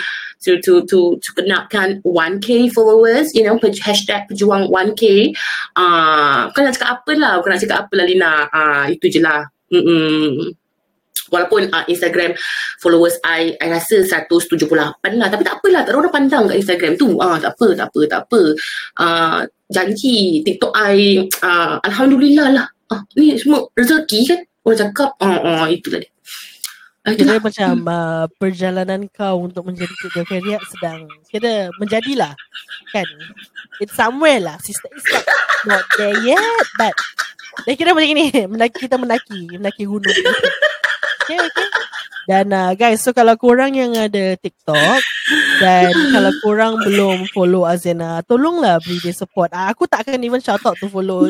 [0.44, 5.32] to to to to kenapkan 1k followers, you know, pe- hashtag pejuang 1k.
[5.78, 8.32] Ah, uh, bukan nak cakap apa lah, bukan nak cakap apa lah Lina.
[8.50, 9.46] Ah, uh, itu je lah.
[9.70, 10.50] Mm-mm.
[11.30, 12.34] Walaupun uh, Instagram
[12.82, 14.90] followers I, I rasa 178 lah.
[15.00, 17.16] Tapi tak apalah, tak ada orang pandang kat Instagram tu.
[17.22, 18.40] Ah, tak apa, tak apa, tak apa.
[18.98, 19.40] Ah,
[19.70, 22.66] janji TikTok I, ah, Alhamdulillah lah.
[22.90, 24.40] Ah, ni semua rezeki kan.
[24.60, 26.10] Orang cakap, ah, ah, itulah dia.
[27.00, 32.36] Ah, Kira macam uh, perjalanan kau untuk menjadi TikToker riak sedang kira menjadilah
[32.92, 33.08] kan.
[33.80, 34.60] It's somewhere lah.
[34.60, 35.24] Sister is not,
[35.64, 36.92] not there yet but
[37.64, 40.12] dia kira macam ni mendaki kita mendaki mendaki gunung.
[41.30, 41.66] Okay, okay.
[42.26, 45.00] Dan uh, guys, so kalau korang yang ada TikTok
[45.58, 49.50] dan kalau korang belum follow Azena, tolonglah beri dia support.
[49.50, 51.26] Uh, aku tak akan even shout out to follow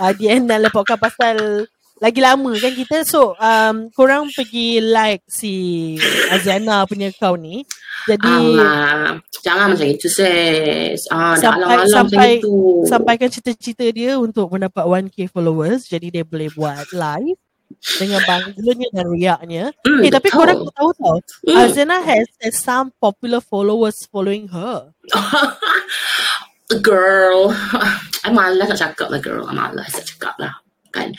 [0.00, 1.64] uh, DN dan Lepokkan pasal
[2.02, 5.94] lagi lama kan kita so um, korang pergi like si
[6.28, 7.62] Azana punya account ni
[8.04, 11.06] jadi Allah, jangan macam itu sis.
[11.08, 12.54] Ah, Sampai- alang-alang macam sampai- itu.
[12.84, 17.38] sampaikan cita-cita dia untuk mendapat 1k followers jadi dia boleh buat live
[17.84, 20.38] dengan bangganya dan riaknya Hmm, eh tapi betul.
[20.40, 21.60] korang tahu tau Hmm.
[21.60, 24.88] Azana has, has some popular followers following her
[26.80, 27.52] girl,
[28.26, 29.44] I malas nak cakap lah girl.
[29.44, 30.52] I malas nak cakap lah.
[30.90, 31.12] Kan.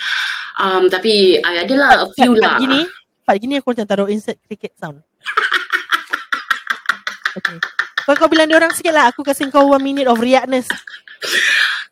[0.56, 2.50] Um, tapi I adalah a few Part- lah.
[2.50, 2.82] part gini,
[3.22, 5.00] part gini aku macam taruh insert cricket sound.
[7.36, 7.60] Okay.
[8.00, 9.12] Kau, kau bilang dia orang sikit lah.
[9.12, 10.72] Aku kasih kau one minute of riakness.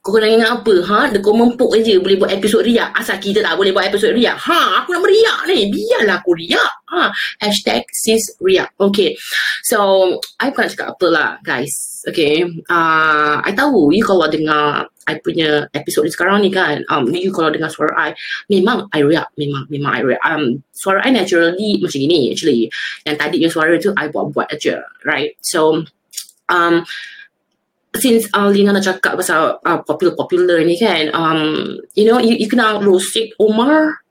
[0.04, 0.76] Kau nak ingat apa?
[0.84, 1.00] Ha?
[1.16, 2.92] Dia kau mempuk je boleh buat episod riak.
[2.92, 4.36] Asal kita tak boleh buat episod riak.
[4.36, 4.84] Ha?
[4.84, 5.72] Aku nak meriak ni.
[5.72, 6.72] Biarlah aku riak.
[6.92, 7.08] Ha?
[7.40, 8.68] Hashtag sis riak.
[8.76, 9.16] Okay.
[9.64, 9.80] So,
[10.44, 12.04] I bukan cakap apa lah guys.
[12.04, 12.44] Okay.
[12.68, 16.84] Uh, I tahu you kalau dengar I punya episod ni sekarang ni kan.
[16.92, 18.12] Um, you kalau dengar suara I.
[18.52, 19.32] Memang I riak.
[19.40, 20.22] Memang, memang I riak.
[20.28, 22.68] Um, suara I naturally macam gini actually.
[23.08, 24.84] Yang tadi yang suara tu I buat-buat aja.
[25.08, 25.40] Right?
[25.40, 25.88] So,
[26.52, 26.84] um,
[27.96, 32.50] since uh, Lina nak cakap pasal uh, popular-popular ni kan, um, you know, you, you
[32.50, 34.02] kenal Rosik Omar?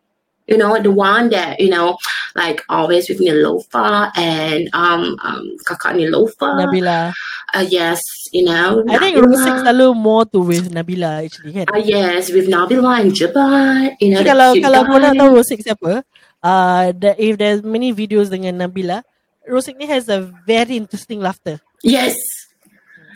[0.50, 1.96] You know, the one that, you know,
[2.34, 6.58] like always with Nilofa and um, um, kakak Nilofa.
[6.58, 7.14] Nabila.
[7.54, 8.02] Uh, yes,
[8.34, 8.82] you know.
[8.90, 9.30] I think Nabila.
[9.32, 11.66] Rosik selalu more to with Nabila actually kan.
[11.70, 13.96] Uh, yes, with Nabila and Jabat.
[14.02, 15.20] You know, kalau kalau kau nak guy.
[15.22, 16.02] tahu Rosik siapa,
[16.42, 19.06] uh, the, if there's many videos dengan Nabila,
[19.46, 21.62] Rosik ni has a very interesting laughter.
[21.86, 22.18] Yes.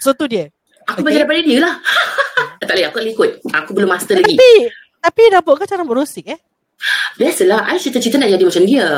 [0.01, 0.56] So tu dia.
[0.87, 1.03] Aku Okay.
[1.03, 1.75] belajar daripada dia lah.
[2.63, 3.31] tak boleh, aku tak boleh ikut.
[3.53, 4.35] Aku belum master lagi.
[4.35, 4.53] Tapi
[4.97, 6.39] tapi rambut kau macam rambut Rosik eh?
[7.17, 8.89] Biasalah, I cita-cita nak jadi macam dia.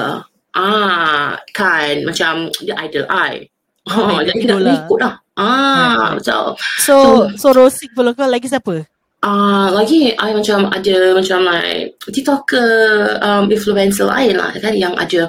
[0.52, 1.94] Ah, kan.
[2.02, 3.46] Macam dia idol I.
[3.88, 4.78] Oh, jadi kita idol nak lah.
[4.84, 5.14] ikut lah.
[5.32, 6.12] Ah, Right, right.
[6.18, 6.40] macam
[6.82, 6.94] So
[7.36, 8.84] so Rosik belum kau lagi siapa?
[9.18, 12.70] ah lagi I macam ada macam like TikToker
[13.18, 15.26] um, influencer lain lah kan yang ada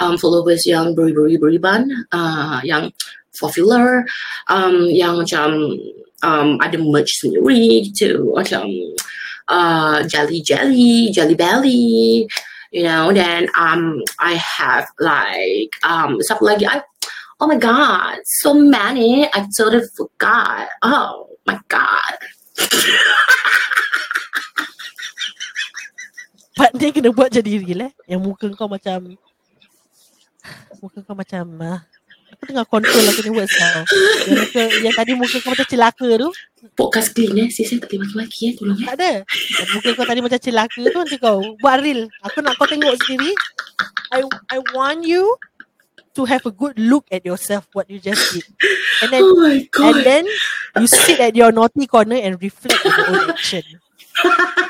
[0.00, 1.84] um, followers yang beri-beri beriban
[2.16, 2.88] uh, yang
[3.38, 4.04] popular
[4.48, 5.76] um, yang macam
[6.24, 8.68] um, ada merch sendiri gitu macam
[9.48, 12.26] uh, jelly jelly jelly belly
[12.74, 16.66] you know then um I have like um siapa lagi?
[16.66, 16.82] I
[17.40, 20.68] oh my god so many I totally forgot.
[20.82, 22.18] Oh my god.
[26.56, 27.92] Part ni kena buat jadi real eh.
[28.08, 29.12] Yang muka kau macam
[30.80, 31.84] muka kau macam uh,
[32.32, 33.82] aku tengah control lah punya words kau.
[34.26, 36.30] Yang muka yang tadi muka kau macam celaka tu.
[36.74, 39.12] podcast clean eh sis saya tak boleh maki-maki eh tolong eh Tak ada.
[39.70, 42.00] Muka kau tadi macam celaka tu nanti kau buat real.
[42.26, 43.30] Aku nak kau tengok sendiri.
[44.10, 45.38] I I want you
[46.16, 48.46] to have a good look at yourself what you just did.
[49.04, 50.24] And then oh my god and then
[50.80, 53.64] you sit at your naughty corner and reflect on your own action.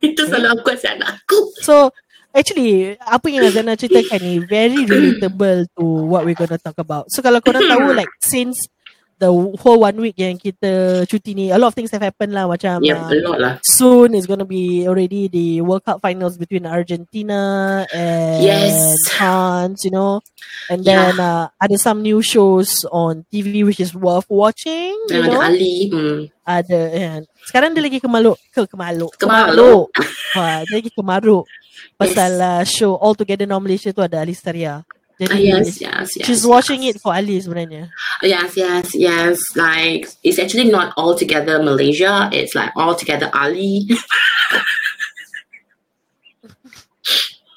[0.00, 1.92] itu selalu aku kasi anak aku So
[2.34, 7.06] actually apa yang Azana ceritakan ni very relatable to what we're gonna talk about.
[7.10, 8.70] So kalau korang tahu like since
[9.20, 9.28] the
[9.60, 12.80] whole one week yang kita cuti ni, a lot of things have happened lah macam
[12.80, 16.40] ya uh, yeah, a lot lah soon is gonna be already the World Cup finals
[16.40, 18.96] between Argentina and Yes.
[19.12, 20.24] France, you know,
[20.72, 25.28] and then uh, ada some new shows on TV which is worth watching, you yang
[25.28, 25.44] know.
[25.44, 26.20] ada Ali hmm.
[26.50, 29.92] Ada and sekarang dia lagi kemaluk ke kemaluk Kemaluk.
[30.34, 31.44] ha, dia lagi kemaruk
[32.00, 34.82] pasal uh, show All Together Now Malaysia tu ada Alistaria
[35.20, 39.36] jadi ah, yes yes yes she's watching it for Ali sebenarnya Yes, yes, yes.
[39.56, 42.28] Like it's actually not all together Malaysia.
[42.32, 43.88] It's like all together Ali.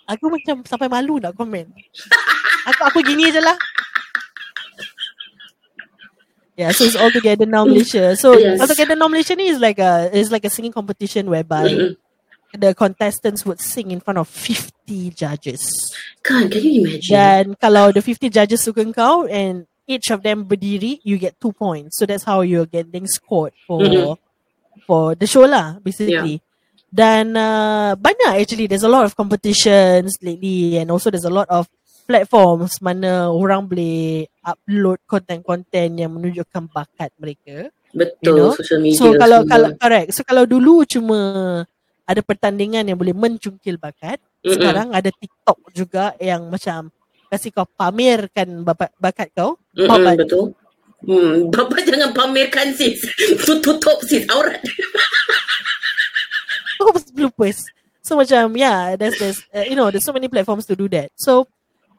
[0.08, 1.72] aku macam sampai malu nak komen
[2.68, 3.56] aku aku gini je lah
[6.54, 8.14] Yeah, so it's all together now Malaysia.
[8.14, 8.62] So Yes.
[8.62, 11.98] all together now Malaysia is like a is like a singing competition whereby Mm-mm.
[12.54, 15.62] The contestants would sing in front of 50 judges.
[16.22, 17.10] Kan, can you imagine?
[17.14, 21.52] Dan kalau the 50 judges suka kau and each of them berdiri, you get two
[21.52, 21.98] points.
[21.98, 24.16] So that's how you're getting scored for Mhm.
[24.86, 26.40] for the show lah, basically.
[26.94, 31.50] Dan uh, banyak actually, there's a lot of competitions lately and also there's a lot
[31.50, 31.66] of
[32.06, 37.72] platforms mana orang boleh upload konten-konten yang menunjukkan bakat mereka.
[37.94, 39.50] Betul, you know, social media So kalau semua.
[39.50, 40.10] kalau correct.
[40.14, 41.20] So kalau dulu cuma
[42.04, 44.60] ada pertandingan yang boleh mencungkil bakat, Mm-mm.
[44.60, 46.92] sekarang ada TikTok juga yang macam
[47.32, 49.58] kasih kau pamerkan bakat, bakat kau.
[49.74, 50.16] Mm-mm, Babat.
[50.22, 50.54] betul.
[51.04, 53.04] Hmm, Bapak jangan pamerkan sis.
[53.44, 54.62] Tutup sis aurat.
[56.94, 57.66] Pasti bloopers.
[58.04, 61.12] So macam yeah, there's there's uh, you know there's so many platforms to do that.
[61.16, 61.48] So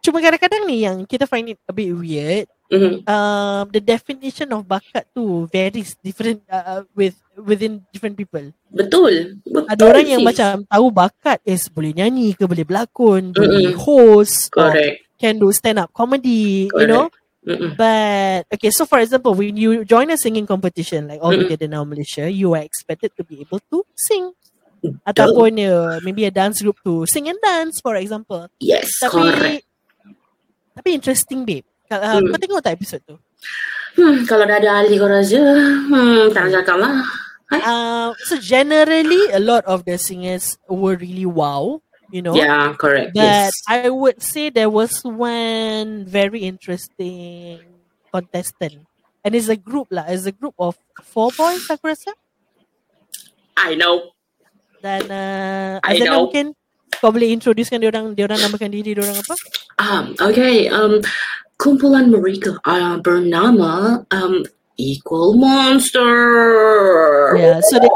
[0.05, 2.47] cuma kadang-kadang ni yang kita find it a bit weird.
[2.73, 3.05] Mhm.
[3.05, 8.41] Um, the definition of bakat tu varies different uh, uh, with within different people.
[8.73, 9.39] Betul.
[9.45, 9.69] Betul.
[9.69, 13.79] Ada orang yang macam tahu bakat is boleh nyanyi ke boleh berlakon, boleh Mm-mm.
[13.79, 15.05] host, or Correct.
[15.21, 17.13] can do stand up comedy, you know.
[17.45, 17.77] Mm-mm.
[17.77, 21.45] But okay, so for example, when you join a singing competition like All Mm-mm.
[21.45, 24.33] Together Now Malaysia, you are expected to be able to sing.
[25.05, 28.49] Ataupun uh, maybe a dance group to sing and dance, for example.
[28.57, 29.65] Yes, Tapi correct.
[30.75, 31.69] tapi interesting babe.
[31.89, 32.31] Kalau uh, Hmm.
[32.33, 33.17] kau tengok tak episod tu?
[33.95, 36.95] Hmm, kalau dah ada Ali kau rasa, hmm, tak nak cakap lah.
[37.55, 41.79] Uh, so generally, a lot of the singers were really wow,
[42.11, 42.35] you know.
[42.35, 43.15] Yeah, correct.
[43.15, 43.53] But yes.
[43.71, 47.63] I would say there was one very interesting
[48.11, 48.89] contestant.
[49.23, 50.11] And it's a group lah.
[50.11, 50.75] It's a group of
[51.07, 52.13] four boys, aku rasa.
[53.55, 54.11] I know.
[54.83, 56.27] Dan uh, I know.
[56.27, 56.53] mungkin
[56.99, 59.35] kau boleh introducekan dia orang, dia orang namakan diri dia orang apa?
[59.81, 61.01] Um, okay, um,
[61.57, 64.43] kumpulan mereka uh, bernama um,
[64.77, 66.11] Equal Monster.
[67.39, 67.91] Yeah, so they,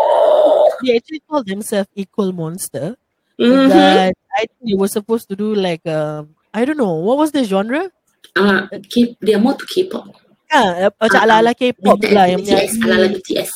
[0.85, 2.95] they actually call themselves Equal Monster.
[3.39, 3.71] Mhm.
[3.71, 7.31] But I think they were supposed to do like um, I don't know what was
[7.31, 7.87] the genre?
[8.35, 10.11] Uh, K- dia more to K-pop.
[10.51, 13.51] Ah, macam Ah, ala-ala K-pop BTS, lah yang BTS, nyanyi, ala-ala BTS.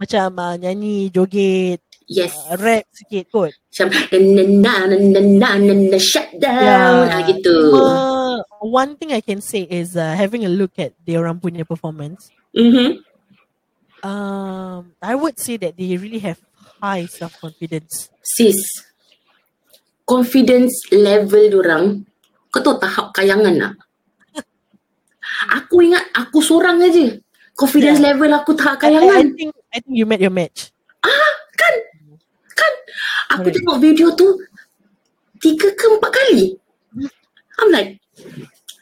[0.00, 2.32] macam uh, nyanyi, joget, Yes.
[2.48, 3.52] uh, rap sikit kot.
[3.52, 7.06] Macam na na na na na na shut down.
[7.12, 7.54] Ah, gitu.
[7.70, 11.64] Cuma, one thing I can say is uh, having a look at dia orang punya
[11.64, 12.28] performance.
[12.52, 13.00] Mhm.
[14.00, 16.40] Um, I would say that they really have
[16.80, 18.08] high self confidence.
[18.24, 18.56] Sis,
[20.08, 21.84] confidence level orang,
[22.48, 23.74] kau tahu tahap kayangan tak?
[25.60, 27.16] Aku ingat aku seorang aja.
[27.52, 28.16] Confidence Yeah.
[28.16, 29.26] level aku tahap I, I, I kayangan.
[29.36, 30.72] think I think you met your match.
[31.56, 31.74] Kan?
[33.36, 33.56] Aku Correct.
[33.60, 34.26] tengok video tu
[35.38, 36.56] tiga ke empat kali.
[37.60, 38.00] I'm like,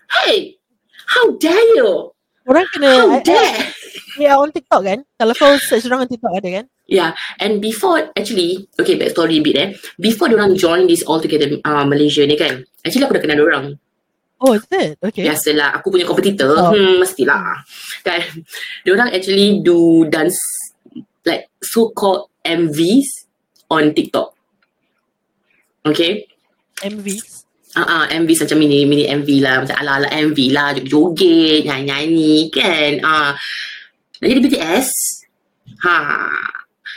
[0.09, 0.57] hey,
[1.07, 2.13] how dare you?
[2.49, 3.73] Orang kena How dare?
[4.33, 4.99] are on TikTok kan?
[5.21, 6.65] Kalau kau search orang on TikTok ada kan?
[6.89, 9.69] Yeah, and before actually, okay, backstory a bit eh.
[10.01, 13.77] Before diorang join this all together uh, Malaysia ni kan, actually aku dah kenal diorang.
[14.41, 14.97] Oh, is it?
[15.03, 15.27] Okay.
[15.27, 16.71] Biasalah, aku punya kompetitor, Oh.
[16.71, 17.59] hmm, mestilah.
[18.07, 18.23] Kan,
[18.87, 20.39] diorang actually do dance
[21.27, 23.29] like so-called MVs
[23.69, 24.33] on TikTok.
[25.85, 26.25] Okay,
[26.81, 27.48] MVs.
[27.79, 29.63] Ah, uh, MV macam mini mini MV lah.
[29.63, 30.75] Macam ala ala MV lah.
[30.83, 32.93] Joget nyanyi nyanyi kan?
[33.07, 33.31] Ah.
[34.19, 34.89] Nak jadi BTS
[35.87, 35.95] ha.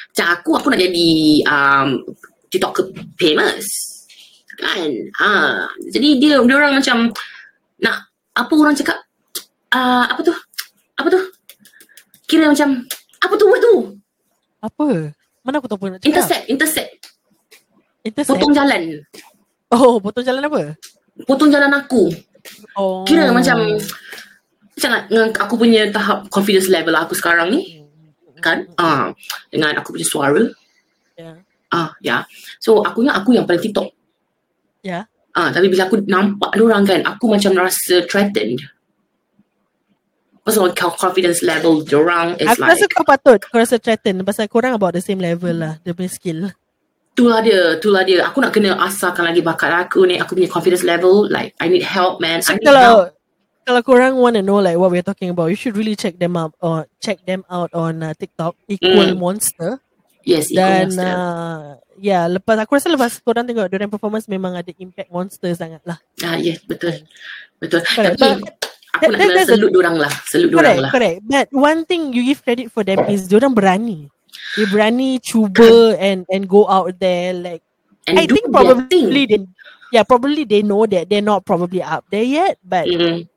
[0.09, 1.09] Macam aku aku nak jadi
[1.45, 1.87] um,
[2.49, 2.89] TikTok
[3.21, 3.67] famous.
[4.57, 4.89] Kan?
[5.21, 7.13] Ah jadi dia dia orang macam
[7.81, 7.97] nak
[8.37, 8.97] apa orang cakap
[9.73, 10.33] ah apa tu?
[10.97, 11.21] Apa tu?
[12.25, 12.85] Kira macam
[13.21, 13.75] apa tu word tu?
[14.61, 15.13] Apa?
[15.41, 16.09] Mana aku tahu apa nak cakap?
[16.09, 16.91] intersect intersect.
[18.01, 18.33] Intersect.
[18.33, 18.97] potong jalan
[19.71, 20.75] Oh, potong jalan apa?
[21.25, 22.11] potong jalan aku.
[22.77, 23.03] Oh.
[23.05, 23.77] Kira macam
[24.81, 27.85] nak dengan aku punya tahap confidence level aku sekarang ni
[28.41, 28.65] kan?
[28.81, 29.13] Ah
[29.53, 30.41] dengan aku punya suara.
[31.13, 31.37] Yeah.
[31.69, 32.25] ah ya.
[32.57, 33.93] So aku ingat aku yang paling TikTok.
[34.81, 35.05] Yeah.
[35.37, 38.65] ah tapi bila aku nampak orang kan aku macam rasa threatened.
[40.41, 43.37] Pasal co- confidence level orang is Aku like rasa kau patut.
[43.45, 44.25] Kau rasa threatened.
[44.25, 46.49] Pasal korang about the same level lah Dia punya skill
[47.11, 48.23] Itulah dia, itulah dia.
[48.23, 50.15] Aku nak kena asahkan lagi bakat aku ni.
[50.15, 51.27] Aku punya confidence level.
[51.27, 52.39] Like, I need help, man.
[52.39, 52.75] So I need help.
[52.75, 52.99] kalau
[53.61, 56.33] Kalau korang want to know Like what we're talking about You should really check them
[56.33, 59.21] out Or check them out on uh, TikTok Equal Mm.
[59.21, 59.77] Monster
[60.25, 61.13] Yes, Dan equal monster.
[61.13, 61.61] uh,
[62.01, 66.01] Ya lepas Aku rasa lepas korang tengok Diorang performance Memang ada impact monster sangat lah
[66.25, 67.05] Ah, yes, betul.
[67.61, 67.85] Betul.
[67.85, 68.17] Correct.
[68.17, 68.57] Tapi, But aku that-
[68.97, 70.13] nak that- kena that's a- salute orang lah.
[70.25, 70.91] Salute orang Correct, lah.
[70.91, 71.17] correct.
[71.23, 74.09] But one thing you give credit for them is diorang berani.
[74.57, 77.63] They berani cuba and and go out there like
[78.09, 79.07] And I think probably thing.
[79.29, 79.39] they
[79.93, 83.29] yeah probably they know that they're not probably up there yet but Mm,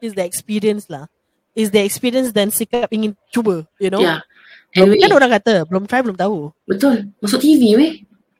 [0.00, 1.10] it's the experience lah.
[1.56, 4.04] Is the experience dan sikap ingin cuba, you know?
[4.04, 4.20] yeah.
[4.76, 6.52] Belum, Anyway, kan orang kata belum try belum tahu.
[6.68, 7.08] betul.
[7.24, 7.92] Masuk TV weh.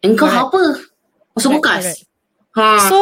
[0.05, 0.53] Engkau Correct.
[0.53, 0.63] apa?
[1.33, 1.85] Masuk Correct, bekas.
[1.85, 2.01] correct.
[2.61, 2.89] Ha.
[2.93, 3.01] So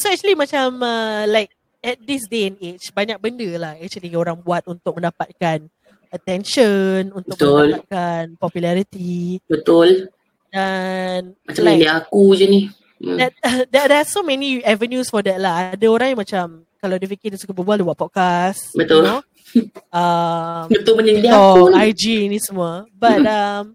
[0.00, 1.52] so actually macam uh, like
[1.84, 5.68] at this day and age banyak benda lah actually orang buat untuk mendapatkan
[6.14, 7.82] attention, untuk Betul.
[7.82, 10.08] mendapatkan popularity betul.
[10.54, 12.60] dan Macam like aku je ni.
[13.02, 13.18] Hmm.
[13.18, 13.32] that,
[13.74, 15.74] there, there are so many avenues for that lah.
[15.74, 16.46] Ada orang yang macam
[16.78, 18.72] kalau dia fikir dia suka berbual dia buat podcast.
[18.72, 19.02] Betul.
[19.02, 19.20] You know?
[19.98, 21.74] um, Betul menyindir aku.
[21.74, 22.86] IG ni semua.
[22.94, 23.74] But um,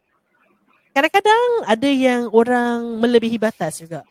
[0.95, 4.03] kadang-kadang ada yang orang melebihi batas juga.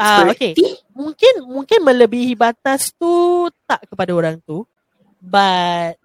[0.00, 0.56] Ah, okay.
[0.56, 0.80] Seperti?
[0.96, 4.64] Mungkin mungkin melebihi batas tu tak kepada orang tu.
[5.20, 6.00] But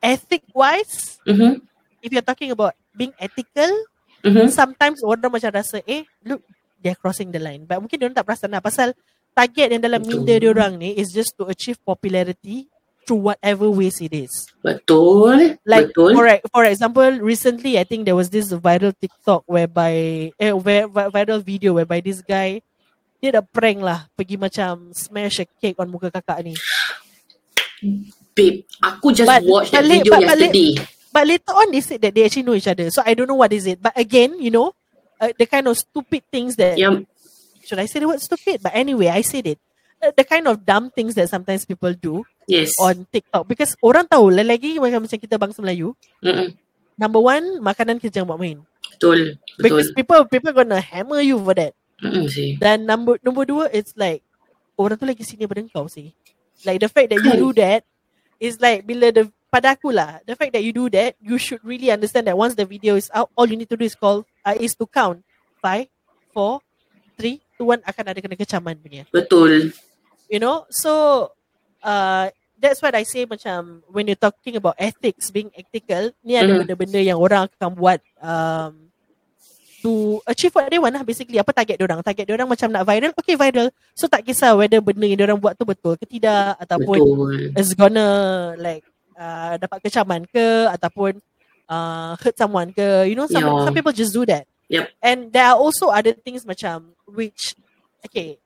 [0.00, 1.60] ethic wise, Mhm.
[2.00, 3.70] if you're talking about being ethical,
[4.22, 4.50] Mhm.
[4.50, 6.42] sometimes orang macam rasa eh look
[6.82, 8.90] they're crossing the line but mungkin dia tak perasan lah pasal
[9.32, 12.66] target yang dalam minda dia orang ni is just to achieve popularity
[13.06, 15.56] through whatever ways it is Betul.
[15.62, 16.10] like betul.
[16.14, 19.94] for for example recently i think there was this viral tiktok whereby
[20.36, 22.58] eh vi- vi- viral video whereby this guy
[23.22, 26.54] did a prank lah pergi macam smash a cake on muka kakak ni
[28.36, 30.70] Babe, aku just But- watch that but video but- but yesterday.
[31.08, 32.92] But later on, they said that they actually know each other.
[32.92, 33.80] So I don't know what is it.
[33.80, 34.76] But again, you know,
[35.16, 37.08] uh, the kind of stupid things that Yang
[37.64, 38.60] should I say the word stupid?
[38.60, 39.58] But anyway, I said it.
[39.96, 42.76] uh, the kind of dumb things that sometimes people do Yes.
[42.76, 46.52] on TikTok because orang tahu lagi macam macam kita bangsa Melayu Mm-mm.
[47.00, 48.60] number one makanan kita jangan buat main
[48.92, 49.40] Betul.
[49.40, 49.64] Betul.
[49.64, 51.72] because people people gonna hammer you for that
[52.04, 52.60] Mm-mm sih.
[52.60, 54.20] dan number number dua it's like
[54.76, 56.12] orang tu lagi sini daripada kau sih
[56.68, 57.40] like the fact that you Kan.
[57.40, 57.80] do that
[58.40, 61.62] is like bila the pada aku lah the fact that you do that you should
[61.64, 64.26] really understand that once the video is out all you need to do is call
[64.44, 65.22] uh, is to count
[65.62, 65.88] five
[66.34, 66.60] four
[67.16, 69.72] three two one akan ada kena kecaman punya Betul.
[70.28, 71.30] you know so
[71.80, 76.52] uh that's what I say macam when you're talking about ethics being ethical ni ada
[76.52, 76.60] Mhm.
[76.66, 78.90] benda-benda yang orang akan buat um
[79.86, 83.14] to achieve what they want lah basically apa target orang target orang macam nak viral
[83.14, 86.98] okay viral so tak kisah whether benda yang orang buat tu betul ke tidak ataupun
[86.98, 87.54] Betul.
[87.54, 88.08] is gonna
[88.58, 88.82] like
[89.14, 91.22] uh, dapat kecaman ke ataupun
[91.70, 93.62] uh, hurt someone ke you know some Yeah.
[93.62, 94.90] some people just do that Yep.
[94.98, 97.54] and there are also other things macam which
[98.02, 98.42] okay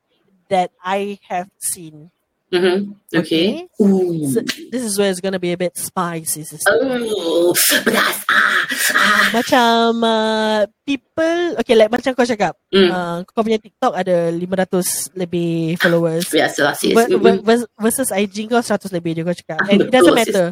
[0.52, 2.12] that I have seen
[2.50, 2.78] Mm-hmm.
[3.14, 3.70] Okay.
[3.78, 4.26] Ooh.
[4.26, 4.42] So,
[4.74, 6.42] this is where it's gonna be a bit spicy.
[6.66, 8.26] Oh, pedas.
[8.26, 8.66] Ah,
[8.98, 9.24] ah.
[9.30, 12.90] Macam uh, people, okay, like macam kau cakap, Mm.
[12.90, 16.26] uh, kau punya TikTok ada 500 lebih followers.
[16.26, 16.90] Biasalah sis.
[16.90, 19.58] Ver- ver- vers- versus IG kau 100 lebih je kau cakap.
[19.70, 20.20] And it doesn't sis.
[20.26, 20.46] matter.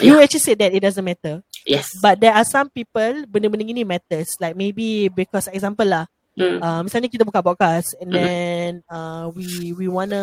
[0.00, 1.42] You actually said that it doesn't matter.
[1.66, 1.90] Yes.
[2.00, 4.32] But there are some people, benda-benda ini matters.
[4.40, 6.06] Like maybe because example lah,
[6.38, 6.62] Mm.
[6.62, 8.16] uh, misalnya kita buka podcast and Mhm.
[8.16, 10.20] then uh, we we wanna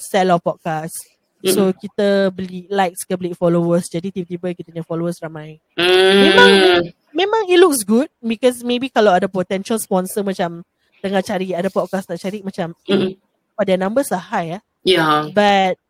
[0.00, 0.94] sell our podcast.
[1.40, 5.56] So kita beli likes ke beli followers jadi tiba-tiba kita punya followers ramai.
[5.72, 6.92] Mm.
[7.16, 10.60] Memang it looks good because maybe kalau ada potential sponsor macam
[11.00, 13.16] tengah cari ada podcast nak cari macam Mm-mm.
[13.56, 14.62] oh, their numbers are high ah.
[14.84, 15.32] Yeah.
[15.32, 15.80] But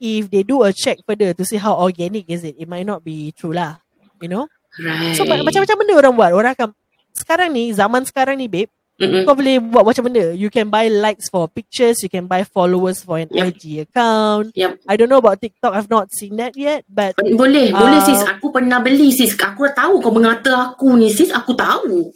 [0.00, 3.04] if they do a check further to see how organic is it, it might not
[3.04, 3.80] be true lah.
[4.20, 4.48] You know?
[4.80, 5.16] Right.
[5.16, 6.32] So ma- macam-macam benda orang buat.
[6.32, 6.68] Orang akan
[7.12, 8.72] sekarang ni zaman sekarang ni babe
[9.02, 9.22] Mm-mm.
[9.24, 10.30] kau boleh buat macam benda.
[10.30, 13.44] You can buy likes for pictures, you can buy followers for an Yep.
[13.50, 14.54] IG account.
[14.54, 14.86] Yep.
[14.86, 15.74] I don't know about TikTok.
[15.74, 18.06] I've not seen that yet, but Boleh, boleh Ah.
[18.06, 18.22] sis.
[18.22, 19.34] Aku pernah beli sis.
[19.34, 21.28] Aku dah tahu kau mengata aku ni sis.
[21.28, 22.14] Aku tahu.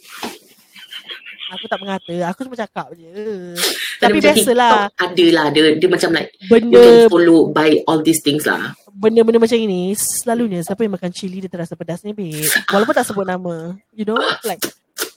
[1.47, 2.15] aku tak mengata.
[2.27, 3.55] Aku cuma cakap je.
[3.97, 5.45] Tapi biasalah Ada lah.
[5.47, 8.75] Dia, dia macam like, you benda can follow by all these things lah.
[8.91, 12.43] benda-benda macam ini selalunya siapa yang makan cili dia terasa pedasnya babe.
[12.73, 13.77] Walaupun tak sebut nama.
[13.93, 14.59] You know, like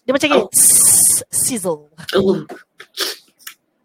[0.04, 0.28] dia macam.
[0.36, 0.52] Oh.
[1.28, 1.90] "Sss, Sizzle.
[2.16, 2.40] Oh.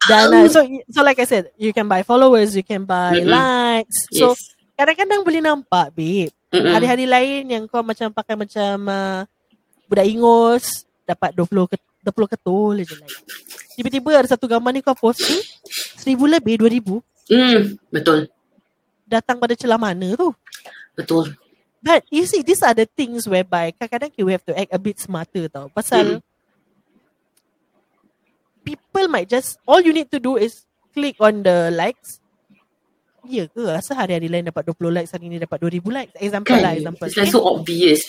[0.05, 3.29] Dan uh, so so like I said, you can buy followers, you can buy Mm-mm.
[3.29, 4.05] likes.
[4.13, 4.53] So Yes.
[4.77, 6.29] kadang-kadang boleh nampak babe.
[6.53, 6.71] Mm-mm.
[6.71, 9.25] Hari-hari lain yang kau macam pakai macam uh,
[9.89, 13.17] budak ingus dapat 20 ke 20 ketul je like.
[13.75, 15.41] Tiba-tiba ada satu gambar ni kau post ni
[15.97, 18.29] seribu lebih, dua ribu Mm, betul.
[19.09, 20.29] datang pada celah mana tu?
[20.93, 21.33] Betul.
[21.81, 25.01] But you see, these are the things whereby kadang-kadang we have to act a bit
[25.01, 25.65] smarter tau.
[25.73, 26.21] Pasal
[28.95, 30.63] people might just, all you need to do is
[30.95, 32.23] click on the likes.
[33.25, 33.59] Ya ke?
[33.59, 36.13] Rasa hari-hari lain dapat 20 likes, hari ni dapat 2000 likes.
[36.15, 36.63] Example Kan?
[36.63, 37.07] lah, example.
[37.09, 37.99] It's like so obvious.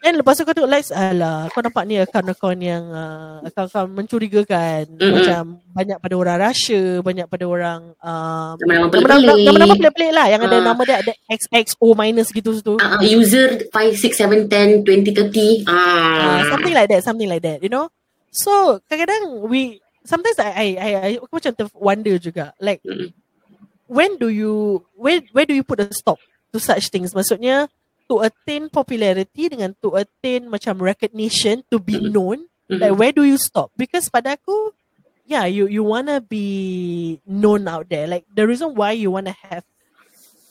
[0.00, 4.88] And lepas tu kau tengok likes, alah, kau nampak ni akaun-akaun yang, uh, akaun-akaun mencurigakan.
[4.96, 5.12] Mm-mm.
[5.12, 5.42] Macam
[5.76, 9.44] banyak pada orang Russia, banyak pada orang, um, Nama-nama pelik-pelik.
[9.44, 10.26] nama-nama pelik-pelik lah.
[10.32, 10.64] Yang ada Ah.
[10.64, 12.80] nama dia ada XXO minus gitu tu.
[12.80, 15.68] Uh, uh, user 5, 6, 7, 10, 20, 30.
[15.68, 16.48] Uh, Ah.
[16.48, 17.92] something like that, something like that, you know.
[18.32, 23.12] So kadang-kadang we sometimes I I I, aku macam ter wonder juga, like Mm-mm.
[23.86, 26.18] when do you where where do you put a stop
[26.52, 27.12] to such things?
[27.14, 27.68] Maksudnya
[28.10, 32.10] to attain popularity dengan to attain macam recognition to be Mm-mm.
[32.10, 32.38] known,
[32.70, 32.78] Mhm.
[32.80, 33.70] like where do you stop?
[33.78, 34.74] Because pada aku,
[35.26, 38.06] yeah, you you wanna be known out there.
[38.10, 39.62] Like the reason why you wanna have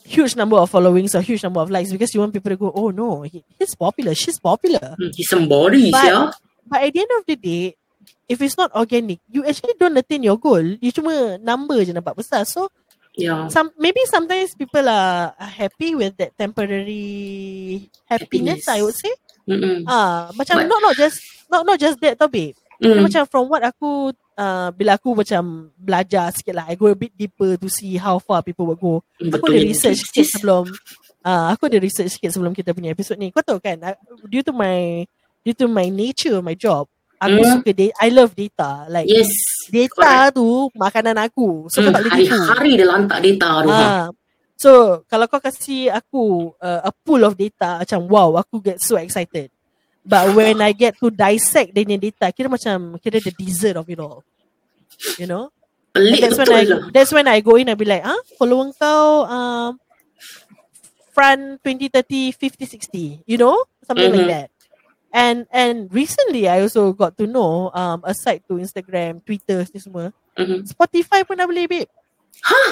[0.10, 2.72] huge number of followings or huge number of likes because you want people to go,
[2.74, 4.98] oh no, he, he's popular, she's popular.
[4.98, 6.32] Hmm, He's somebody, But- yeah.
[6.66, 7.76] But at the end of the day,
[8.28, 10.62] if it's not organic, you actually don't attain your goal.
[10.62, 12.46] You cuma number je nampak besar.
[12.46, 12.70] So
[13.20, 13.50] Yeah.
[13.52, 18.70] some maybe sometimes people are, happy with that temporary happiness, Happiness.
[18.70, 19.12] I would say.
[19.50, 19.84] Mm-mm.
[19.90, 21.18] Ah, macam But- not not just
[21.50, 22.56] not not just that tau babe.
[22.80, 23.04] Dia Mm.
[23.12, 27.12] Macam from what aku uh, bila aku macam belajar sikit lah, I go a bit
[27.12, 28.94] deeper to see how far people will go.
[29.20, 29.68] Aku ada Betul.
[29.68, 30.64] research sikit sebelum
[31.28, 33.36] uh, aku ada research sikit sebelum kita punya episod ni.
[33.36, 34.00] Kau tahu kan, uh,
[34.32, 35.04] due to my
[35.44, 36.88] due to my nature, my job,
[37.20, 37.52] aku Hmm.
[37.60, 38.88] suka da- I love data.
[38.88, 39.30] Like Yes.
[39.68, 41.68] data tu makanan aku.
[41.68, 42.32] So Hmm, tak boleh tipu.
[42.32, 43.70] hari-hari dia lantak data tu.
[43.70, 44.08] Ah.
[44.56, 44.72] So
[45.06, 49.52] kalau kau kasih aku uh, a pool of data macam wow aku get so excited.
[50.02, 54.00] But when I get to dissect dia data kira macam kira the dessert of it
[54.00, 54.24] all.
[55.16, 55.52] You know?
[55.96, 56.82] And Pelik that's when I lah.
[56.92, 59.76] that's when I go in I be like, ah, follower kau um
[61.12, 63.60] front 20, 30, 50, 60, you know?
[63.84, 64.32] Something like Mhm.
[64.32, 64.48] that.
[65.10, 70.14] And and recently I also got to know um aside to Instagram, Twitter ni semua,
[70.38, 70.70] Mhm.
[70.70, 71.90] Spotify pun dah boleh babe.
[72.40, 72.72] Huh?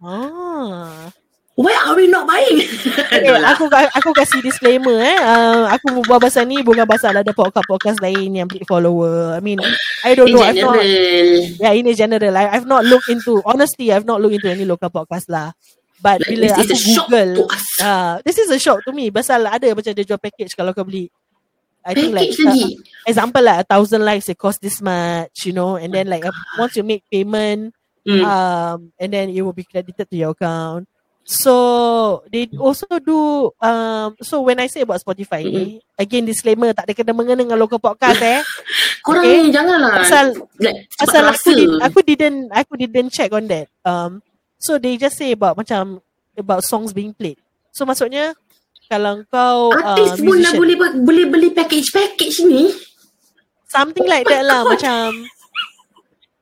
[0.00, 1.10] Ah.
[1.52, 2.64] Why are we not buying?
[3.12, 3.52] Okay, lah.
[3.52, 5.18] aku aku kasih disclaimer eh.
[5.20, 9.36] Uh, aku berbual pasal ni bukan pasal ada podcast-podcast lain yang big follower.
[9.36, 9.60] I mean,
[10.00, 10.42] I don't In know.
[10.42, 11.60] I've not, general.
[11.60, 13.44] yeah, in a general, I, I've not looked into.
[13.44, 15.52] Honestly, I've not looked into any local podcast lah.
[16.00, 17.66] But Like, bila this is aku Google, to us.
[17.78, 19.12] uh, this is a shock to me.
[19.12, 21.12] Pasal ada macam dia jual package kalau kau beli.
[21.84, 22.68] I think like uh,
[23.06, 26.32] example like a thousand likes it cost this much, you know, and then like uh,
[26.58, 28.18] once you make payment, Hmm.
[28.26, 30.90] um, and then it will be credited to your account.
[31.22, 36.90] So they also do um so when I say about Spotify ni again disclaimer tak
[36.90, 38.42] ada kena mengena dengan local podcast eh
[39.06, 39.54] Korang okay.
[39.54, 44.18] janganlah Pasal- like, pasal aku di, aku didn't aku didn't check on that um
[44.58, 46.02] so they just say about macam
[46.34, 47.38] about songs being played
[47.70, 48.34] so maksudnya
[48.92, 52.68] kalau kau uh, Artis pun dah musician, boleh boleh beli package-package ni.
[53.66, 55.16] something like that lah macam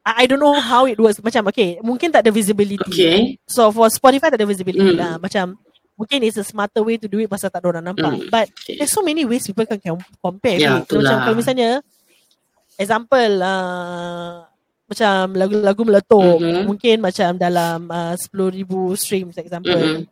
[0.03, 3.39] I, don't know how it works macam okay mungkin tak ada visibility Okay.
[3.47, 4.99] So for Spotify tak ada visibility Mm.
[4.99, 5.15] lah.
[5.17, 5.55] Macam
[5.95, 8.11] mungkin it's a smarter way to do it pasal tak ada orang nampak.
[8.19, 8.27] Mm.
[8.27, 8.81] But Okay.
[8.81, 10.59] there's so many ways people can com- compare.
[10.59, 11.19] Yeah, so, macam itulah.
[11.23, 11.71] kalau misalnya
[12.75, 14.33] example uh,
[14.91, 16.67] macam lagu-lagu meletup Mhm.
[16.67, 18.67] mungkin macam dalam uh, 10,000
[18.99, 19.71] streams example.
[19.71, 20.03] Mm-mm.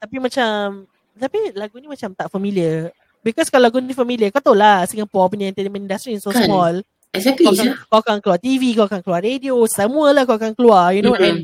[0.00, 2.90] Tapi macam tapi lagu ni macam tak familiar.
[3.24, 6.44] Because kalau lagu ni familiar, kau tahu lah Singapore punya entertainment industry is so Kan.
[6.44, 6.74] small
[7.14, 7.46] Exactly.
[7.46, 10.90] kau akan, kau akan keluar TV, kau akan keluar radio, semua lah kau akan keluar,
[10.90, 11.22] you know, Mm-mm.
[11.24, 11.38] and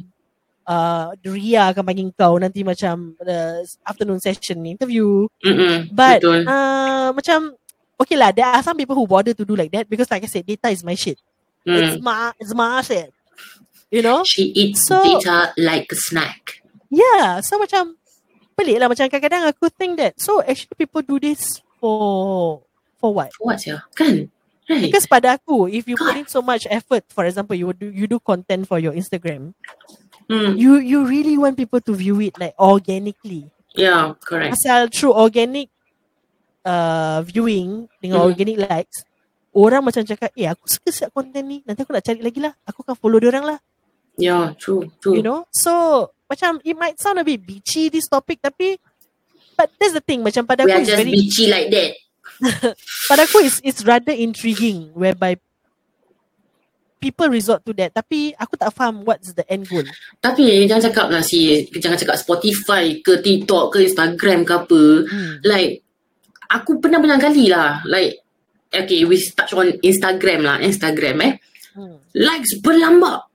[0.67, 5.31] uh, Ria akan panggil kau nanti macam the afternoon session interview.
[5.47, 5.95] Mm-mm.
[5.95, 6.43] But Betul.
[6.51, 7.55] uh, macam,
[7.97, 10.29] okay lah, there are some people who bother to do like that because like I
[10.29, 11.23] said, data is my shit.
[11.63, 12.03] It's Mm.
[12.03, 13.15] my, it's my shit.
[13.95, 14.27] You know?
[14.27, 16.67] She eats So- data like a snack.
[16.91, 17.95] Yeah, so macam,
[18.61, 22.61] pelik lah macam kadang-kadang aku think that, so actually people do this for,
[23.01, 23.33] for what?
[23.33, 23.81] For what ya?
[23.97, 24.29] Kan?
[24.69, 24.87] Right.
[24.87, 28.07] Because pada aku, if you put in so much effort, for example, you do you
[28.07, 29.57] do content for your Instagram,
[30.31, 30.55] Hmm.
[30.55, 33.51] you you really want people to view it like organically.
[33.75, 34.55] Yeah, correct.
[34.55, 35.75] Pasal through organic
[36.63, 38.31] uh, viewing dengan Hmm.
[38.31, 39.03] organic likes,
[39.51, 42.55] orang macam cakap, eh aku suka siap content ni, nanti aku nak cari lagi lah,
[42.63, 43.59] aku akan follow dia orang lah,
[44.21, 45.17] Yeah, true, true.
[45.17, 45.49] you know.
[45.51, 48.79] So macam it might sound a bit bitchy this topic, tapi
[49.59, 51.91] but that's the thing, macam pada we aku just very, bitchy like that.
[53.11, 55.37] pada aku it's, it's rather intriguing whereby
[57.01, 59.83] people resort to that, tapi aku tak faham what's the end goal.
[60.21, 64.83] Tapi jangan cakap lah si, jangan cakap Spotify ke TikTok ke Instagram ke apa.
[65.09, 65.35] Hmm.
[65.43, 65.81] Like,
[66.53, 67.81] aku pernah banyak kali lah.
[67.89, 68.21] Like,
[68.69, 70.57] okay, we touch on Instagram lah.
[70.61, 71.33] Instagram eh.
[71.73, 71.99] Hmm.
[72.15, 73.30] Likes berlambak.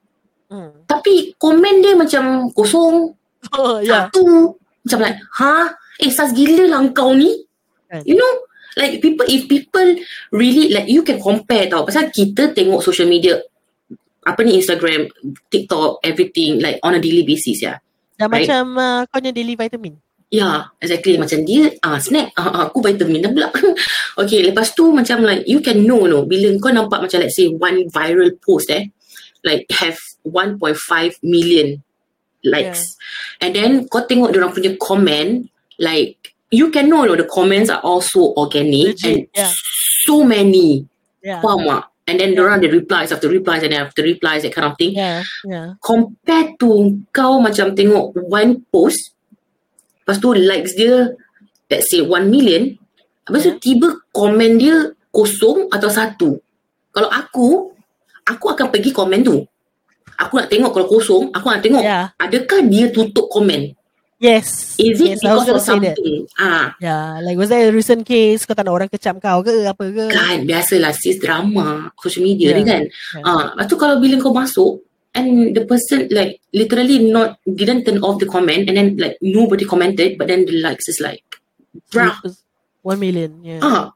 [0.55, 0.87] Hmm.
[0.87, 3.11] Tapi komen dia macam kosong.
[3.59, 4.07] Oh, yeah.
[4.07, 4.55] Satu.
[4.87, 5.75] Macam like, ha?
[5.99, 7.43] Eh, sas gila lah kau ni.
[7.91, 8.07] Kan.
[8.07, 8.31] You know,
[8.79, 9.99] like people, if people
[10.31, 11.83] really, like you can compare tau.
[11.83, 13.35] Pasal kita tengok social media,
[14.23, 15.11] apa ni Instagram,
[15.51, 17.75] TikTok, everything, like on a daily basis ya.
[18.15, 18.47] Dah Right.
[18.47, 19.99] macam uh, kau punya daily vitamin.
[20.31, 21.19] Ya, exactly.
[21.19, 23.49] Macam dia, ah snack, ah, aku vitamin dah pula.
[24.23, 27.51] okay, lepas tu macam like, you can know no, bila kau nampak macam let's say
[27.51, 28.89] one viral post eh,
[29.45, 31.81] like have 1.5 million
[32.45, 32.97] likes.
[33.41, 35.49] And then kau tengok dia orang punya comment,
[35.81, 39.51] like, you can know no, the comments are also organic and Legit, yeah.
[40.05, 40.85] so many.
[41.25, 41.41] Yeah.
[41.41, 41.83] Faham tak?
[42.05, 42.45] And then yeah.
[42.45, 44.93] orang the replies after replies and then after replies that kind of thing.
[44.93, 45.25] Yeah.
[45.41, 45.73] Yeah.
[45.81, 49.17] Compare to kau macam tengok one post,
[50.05, 51.17] lepas tu likes dia,
[51.65, 52.77] let's say 1 million,
[53.25, 53.61] lepas tu Yeah.
[53.61, 56.29] tiba komen dia kosong atau satu.
[56.93, 57.73] Kalau aku,
[58.21, 59.41] aku akan pergi komen tu.
[60.17, 62.11] Aku nak tengok kalau kosong, aku nak tengok Yeah.
[62.17, 63.75] adakah dia tutup komen.
[64.15, 64.79] Yes.
[64.79, 66.23] Is it yes, because of something?
[66.39, 69.67] Ah, Yeah, like was there a recent case kau tak nak orang kecam kau ke
[69.67, 70.05] apa ke?
[70.07, 72.57] kan biasalah sis drama social media Yeah.
[72.57, 72.83] ni kan.
[72.87, 73.27] Yeah.
[73.27, 74.79] Ah, lepas tu kalau bila kau masuk
[75.11, 79.67] and the person like literally not didn't turn off the comment and then like nobody
[79.67, 81.21] commented but then the likes is like
[81.91, 82.15] bruh.
[82.87, 83.43] One million.
[83.43, 83.59] Yeah.
[83.59, 83.91] Ah,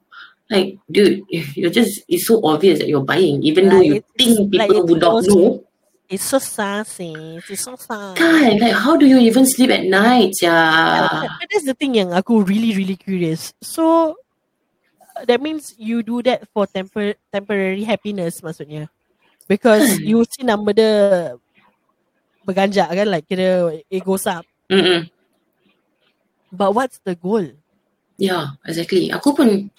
[0.51, 1.24] like dude,
[1.55, 4.67] you're just it's so obvious that you're buying even though Like, you it's- think like,
[4.67, 5.63] people it's would not know.
[6.10, 7.38] It's so sassy.
[7.45, 8.18] It's so sassy.
[8.18, 10.34] Kan, like how do you even sleep at night?
[10.41, 11.05] Yeah.
[11.38, 13.53] But that's the thing yang aku really really curious.
[13.62, 14.18] So
[15.14, 18.89] uh, that means you do that for tempor- temporary happiness maksudnya.
[19.45, 20.05] Because Hmm.
[20.05, 21.38] you see number the
[22.45, 24.45] berganjak kan like kira it goes up.
[24.70, 25.05] Mm-mm.
[26.49, 27.45] But what's the goal?
[28.18, 29.14] Yeah, exactly.
[29.14, 29.70] Aku pun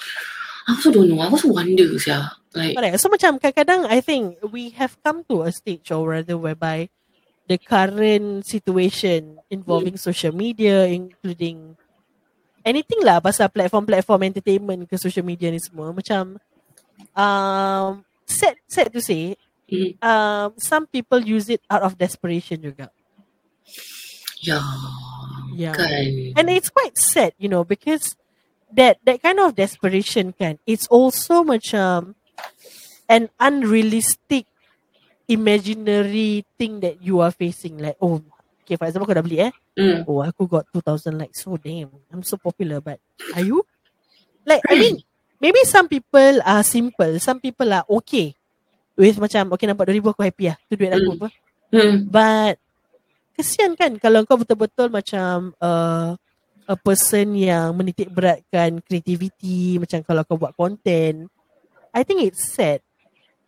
[0.71, 1.27] aku also don't know.
[1.27, 2.31] Aku also wonder yeah.
[2.51, 2.99] Like Correct.
[2.99, 6.91] So macam kadang-kadang I think we have come to a stage or rather whereby
[7.47, 11.79] the current situation involving social media including
[12.63, 16.39] anything lah pasal platform-platform entertainment ke social media ni semua macam
[17.15, 19.39] um sad sad to say
[19.71, 19.95] Mm.
[20.03, 22.91] um some people use it out of desperation juga.
[24.43, 24.59] Ya.
[25.55, 25.75] Yeah.
[25.79, 26.35] Kan.
[26.35, 28.19] And it's quite sad, you know, because
[28.75, 32.19] that that kind of desperation kan, it's also macam
[33.11, 34.47] an unrealistic
[35.31, 37.79] imaginary thing that you are facing.
[37.79, 38.23] Like, oh,
[38.63, 39.53] okay, for example, aku dah beli eh.
[39.79, 40.07] Mm.
[40.07, 41.43] Oh, aku got 2,000 likes.
[41.43, 42.83] So damn, I'm so popular.
[42.83, 42.99] But
[43.35, 43.63] are you?
[44.47, 45.03] Like, I mean,
[45.39, 47.19] maybe some people are simple.
[47.23, 48.35] Some people are okay
[48.99, 50.59] with macam, okay nampak 2,000 aku happy lah.
[50.67, 51.17] Tu duit aku Mm.
[51.19, 51.29] apa.
[51.71, 51.97] Hmm.
[52.11, 52.57] But
[53.39, 56.19] kesian kan kalau kau betul-betul macam uh,
[56.67, 61.31] a person yang menitik beratkan creativity macam kalau kau buat content
[61.91, 62.81] I think it's sad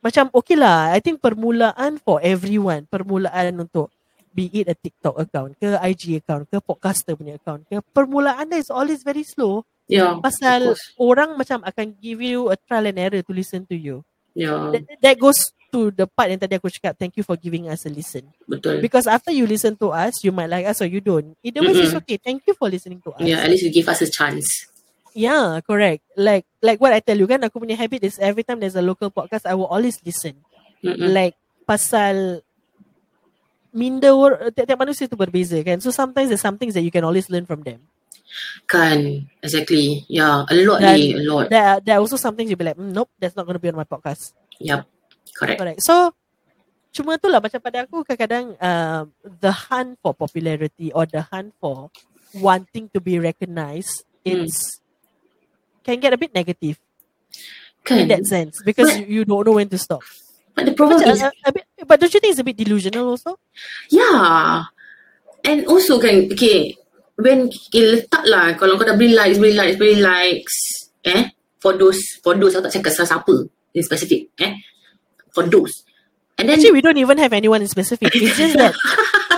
[0.02, 3.86] macam okay lah I think permulaan for everyone permulaan untuk
[4.34, 8.58] be it a TikTok account ke IG account ke podcaster punya account ke permulaan dia
[8.58, 10.16] is always very slow Ya.
[10.16, 14.00] pasal orang macam akan give you a trial and error to listen to you
[14.32, 14.72] Ya.
[14.72, 17.84] that, that goes to the part yang tadi aku cakap thank you for giving us
[17.84, 18.80] a listen Betul.
[18.80, 21.32] Because after you listen to us, you might like us or you don't.
[21.40, 22.04] Either way, it's Mm-mm.
[22.04, 22.20] okay.
[22.20, 23.24] Thank you for listening to us.
[23.24, 24.44] Yeah, at least you give us a chance.
[25.12, 26.02] Yeah, correct.
[26.16, 28.84] Like like what I tell you kan, aku punya habit is every time there's a
[28.84, 30.40] local podcast, I will always listen.
[30.80, 31.12] Mm-mm.
[31.12, 31.36] Like
[31.68, 32.40] pasal
[33.72, 34.12] minda
[34.52, 35.80] tiap-tiap manusia tu berbeza kan.
[35.80, 37.84] So sometimes there's some things that you can always learn from them.
[38.64, 40.08] Kan, exactly.
[40.08, 41.52] Yeah, a lot Dan- ni, a lot.
[41.52, 43.56] There are, there are also some things you'll be like, mm, nope, that's not going
[43.56, 44.32] to be on my podcast.
[44.60, 44.88] Yep,
[45.36, 45.58] correct.
[45.60, 45.80] Correct.
[45.84, 46.16] So
[46.92, 49.04] cuma tu lah macam pada aku kadang-kadang um,
[49.40, 51.88] the hunt for popularity or the hunt for
[52.32, 54.46] wanting to be recognized Hmm.
[54.46, 54.78] it's
[55.82, 56.78] can get a bit negative
[57.84, 60.02] Kan, in that sense because But- you, don't know when to stop.
[60.54, 62.56] but the problem Macam, is, a, a bit, but don't you think it's a bit
[62.56, 63.38] delusional also?
[63.90, 64.68] yeah.
[65.42, 66.78] And also kan, okay,
[67.18, 70.54] when okay, letak lah, kalau kau dah beli likes, beli likes, beli likes,
[71.02, 74.54] eh, for those, for those, aku tak cakap siapa in specific, eh,
[75.34, 75.82] for those.
[76.38, 78.14] And then, Actually, we don't even have anyone in specific.
[78.14, 78.76] It's just that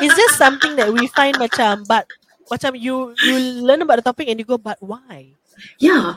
[0.05, 2.05] it's just something that we find macam but
[2.53, 3.35] macam you you
[3.65, 5.33] learn about the topic and you go but why?
[5.79, 6.17] Yeah.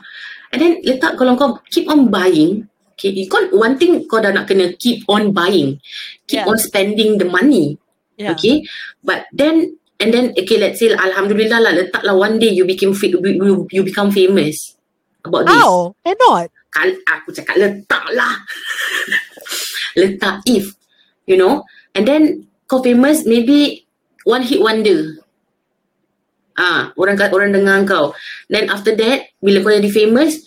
[0.52, 2.64] And then letak kalau kau keep on buying,
[2.96, 5.78] okay, kau one thing kau dah nak kena keep on buying.
[6.26, 6.50] Keep Yeah.
[6.50, 7.76] on spending the money.
[8.18, 8.34] Yeah.
[8.34, 8.66] Okay.
[9.04, 12.94] But then and then okay let's say alhamdulillah lah letak lah one day you became
[12.94, 14.74] you, you, become famous
[15.22, 15.54] about this.
[15.54, 15.94] How?
[16.02, 16.48] Cannot.
[16.74, 18.34] Kal aku cakap letak lah.
[20.00, 20.74] letak if
[21.26, 21.62] you know
[21.94, 23.86] and then kau famous maybe
[24.26, 25.18] one hit wonder.
[26.58, 28.10] Ah, orang kat- orang dengar kau.
[28.50, 30.42] Then after that, bila kau jadi famous,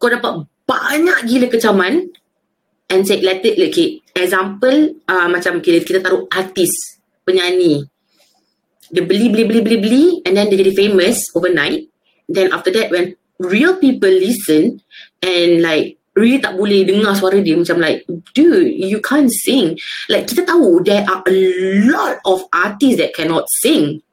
[0.00, 2.08] kau dapat banyak gila kecaman.
[2.92, 7.88] And say, let it, okay, example, uh, macam kita, kita taruh artis, penyanyi.
[8.92, 11.88] Dia beli, beli, beli, beli, beli, and then dia jadi famous overnight.
[12.28, 14.84] Then after that, when real people listen,
[15.24, 18.04] and like, really tak boleh dengar suara dia macam like,
[18.36, 19.80] dude, you can't sing.
[20.12, 21.34] Like, kita tahu there are a
[21.88, 24.04] lot of artists that cannot sing.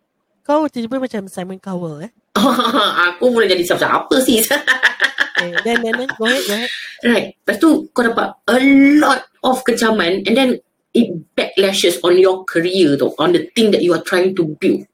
[0.50, 2.12] Kau tiba-tiba macam Simon Cowell eh.
[3.14, 4.50] aku boleh jadi siapa-siapa sis.
[4.50, 6.72] Okay, then, then, then, go ahead, go ahead.
[7.06, 7.28] right.
[7.46, 8.58] Lepas tu kau dapat a
[8.98, 10.58] lot of kecaman and then
[10.92, 13.14] it backlashes on your career tu.
[13.22, 14.90] On the thing that you are trying to build.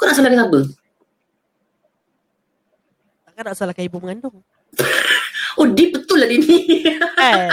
[0.00, 0.60] Kau nak salahkan siapa?
[3.28, 4.36] Takkan nak salahkan ibu mengandung.
[5.56, 6.84] Oh, deep betul lah dia ni.
[7.16, 7.48] Kan?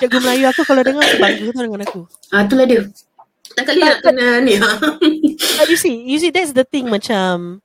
[0.00, 2.00] Cikgu Melayu aku kalau dengar bangga tu dengan aku.
[2.32, 2.80] ah, itulah dia.
[3.54, 4.58] Tak kali nak kena ni.
[4.58, 4.70] ha.
[5.58, 7.62] But you see, you see that's the thing macam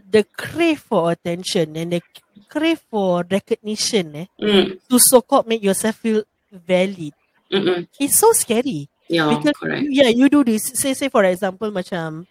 [0.00, 2.00] the crave for attention and the
[2.48, 7.12] crave for recognition eh mm, to so called make yourself feel valid.
[7.52, 8.88] mm, It's so scary.
[9.08, 9.84] yeah, because correct.
[9.92, 10.72] yeah, you do this.
[10.72, 12.24] Say say for example macam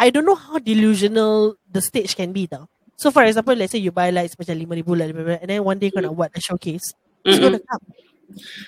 [0.00, 2.64] I don't know how delusional the stage can be tau.
[2.96, 5.78] So for example, let's say you buy lights macam 5,000 lah, 5,000, and then one
[5.78, 6.94] day kau nak buat a showcase.
[7.22, 7.42] It's Mm-mm.
[7.42, 7.84] gonna come.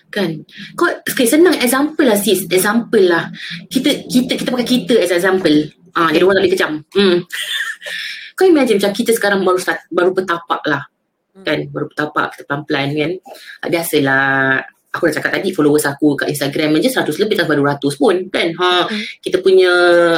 [0.09, 0.45] Kan?
[0.75, 2.47] Kau okay, Senang example lah sis.
[2.49, 3.29] Example lah.
[3.69, 5.57] Kita Kita kita pakai kita as example.
[5.95, 7.19] Ah, Jadi orang tak boleh kejam hmm.
[8.39, 10.87] Kau imagine macam kita sekarang baru start, baru bertapak lah.
[11.45, 11.69] Kan?
[11.69, 13.13] Baru bertapak kita pelan-pelan kan?
[13.61, 14.25] Ah, biasalah
[14.91, 18.17] aku dah cakap tadi followers aku kat Instagram je 100 lebih tak baru 100 pun
[18.27, 19.03] kan ha Hmm.
[19.23, 19.71] kita punya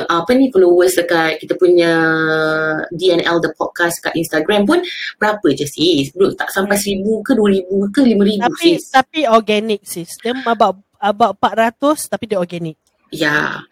[0.09, 1.93] apa ni followers dekat kita punya
[2.89, 4.81] DNL the podcast kat Instagram pun
[5.21, 9.81] berapa je sis belum tak sampai 1000 ke 2000 ke 5000 Tapi sis tapi organic
[9.85, 10.09] sis.
[10.25, 12.79] Dia about about 400 tapi dia organic.
[13.13, 13.67] Yeah.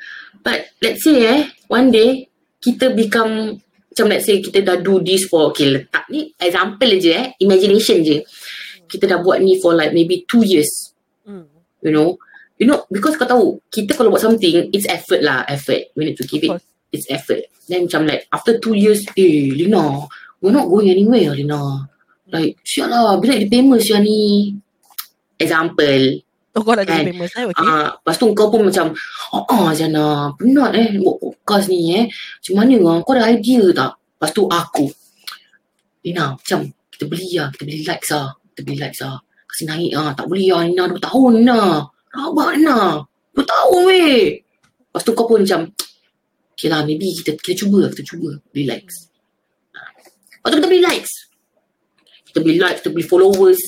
[0.45, 1.41] But let's say eh,
[1.71, 2.29] one day
[2.61, 3.57] kita become
[3.91, 8.05] macam let's say kita dah do this for okay letak ni example je eh, imagination
[8.05, 8.21] je.
[8.85, 10.90] Kita dah buat ni for like maybe two years.
[11.83, 12.17] You know.
[12.61, 15.97] You know, because kau tahu, kita kalau buat something, it's effort lah, effort.
[15.97, 16.61] We need to give it,
[16.93, 17.49] it's effort.
[17.73, 20.05] Then macam like, after two years, eh, Lina,
[20.45, 21.89] we're not going anywhere, Lina.
[22.29, 24.53] Like, siap lah, bila dia famous siap ni.
[25.41, 26.21] Example.
[26.53, 27.17] Oh kau nak jadi Kan?
[27.17, 27.65] famous eh okay.
[27.65, 28.93] Ah, lepas tu kau pun macam,
[29.33, 32.05] oh, ah Jana, penat eh buat podcast ni eh.
[32.13, 32.97] Macam mana ah?
[33.01, 33.97] Kau ada idea tak?
[33.97, 34.85] Lepas tu aku,
[36.05, 38.37] Lina, macam kita beli lah, kita beli likes lah.
[38.53, 39.17] Kita beli likes lah.
[39.51, 40.15] Kasi naik ah.
[40.15, 41.61] Tak boleh lah Lina, 2 tahun Lina.
[42.15, 42.79] Rabak Lina.
[43.35, 44.23] 2 tahun weh.
[44.91, 45.71] Lepas tu kau pun macam,
[46.55, 49.07] okay lah, maybe kita, kita cuba, kita cuba beli likes.
[49.75, 49.91] Ah.
[49.95, 51.13] Lepas tu kita beli likes.
[52.31, 53.63] Kita beli likes, kita beli followers.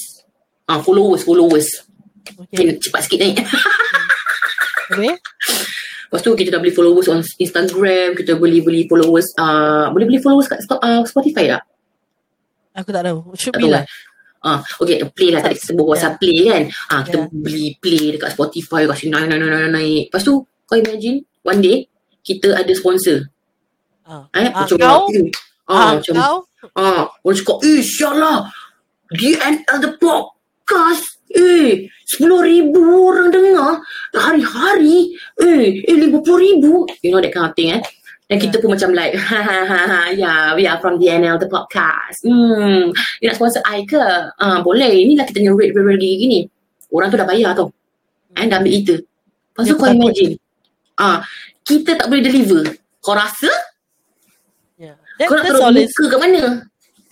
[0.66, 1.68] Ah, followers, followers.
[2.22, 2.70] Okay.
[2.70, 3.36] Okay, cepat sikit naik.
[4.92, 5.16] Okay.
[6.12, 10.20] Lepas tu kita dah beli followers on Instagram, kita beli beli followers, uh, boleh beli
[10.20, 11.64] followers kat uh, Spotify tak?
[12.76, 13.32] Aku tak tahu.
[13.32, 13.84] Should Tak be tahu lah.
[14.42, 16.62] Ah, okay, play lah tadi kita berbual pasal play kan.
[16.90, 17.30] Ah, kita Yeah.
[17.30, 20.02] beli play dekat Spotify kasi naik naik naik naik naik.
[20.10, 20.34] Lepas tu
[20.66, 21.86] kau imagine one day
[22.26, 23.22] kita ada sponsor.
[24.02, 24.26] Ah.
[24.34, 25.02] Eh, Ah, macam kau?
[25.70, 26.36] ah, Ah, macam kau?
[26.74, 28.38] ah, orang cakap, eh, syallah.
[29.14, 31.06] DNL the podcast.
[31.32, 31.86] Eh,
[32.18, 33.78] 10 ribu orang dengar.
[34.12, 35.14] Hari-hari.
[35.38, 36.84] Eh, eh 50 ribu.
[37.00, 37.80] You know that kind of thing eh.
[38.32, 41.52] Dan kita pun macam like, ha ha ha ha, yeah, we are from DNL the
[41.52, 42.24] podcast.
[42.24, 42.88] Hmm,
[43.20, 44.00] you nak sponsor I ke?
[44.40, 44.88] Ah, boleh.
[44.88, 46.38] Inilah kita punya rate rate gini gini.
[46.88, 47.68] Orang tu dah bayar tau.
[48.40, 49.04] And dah ambil kita.
[49.04, 50.40] Lepas tu kau imagine.
[50.96, 51.20] Ah,
[51.60, 52.72] kita tak boleh deliver.
[53.04, 53.52] Kau rasa
[54.80, 54.96] Yeah.
[55.20, 56.42] That, kau nak that's taruh always muka kat mana?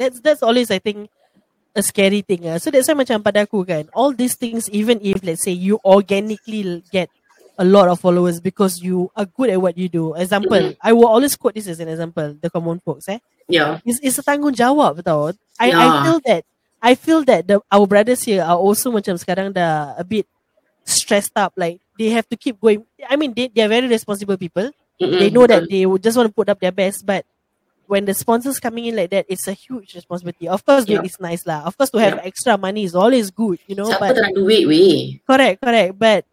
[0.00, 1.12] that's that's always I think
[1.76, 2.48] a scary thing.
[2.48, 2.56] Uh.
[2.56, 5.76] So that's why macam pada aku kan, all these things even if let's say you
[5.84, 7.12] organically get
[7.61, 10.16] a lot of followers because you are good at what you do.
[10.16, 10.80] Example, Mhm.
[10.80, 13.20] I will always quote this as an example, the common folks eh.
[13.52, 13.76] Ya.
[13.84, 15.36] It's, it's a tanggungjawab tau.
[15.61, 16.42] I, I feel that
[16.80, 20.24] I feel that the our brothers here are also macam sekarang dah a bit
[20.88, 21.52] stressed up.
[21.61, 22.88] Like they have to keep going.
[23.04, 24.72] I mean, they they are very responsible people.
[24.96, 25.20] Mm-mm.
[25.20, 27.28] They know that they would just want to put up their best, but
[27.84, 30.48] when the sponsors coming in like that, it's a huge responsibility.
[30.48, 31.04] Of course, Yeah.
[31.04, 31.68] duit is nice lah.
[31.68, 33.88] Of course, to have extra money is always good, you know.
[33.90, 35.20] Siapa But tak nak duit weh?
[35.28, 35.92] correct, correct.
[36.00, 36.24] But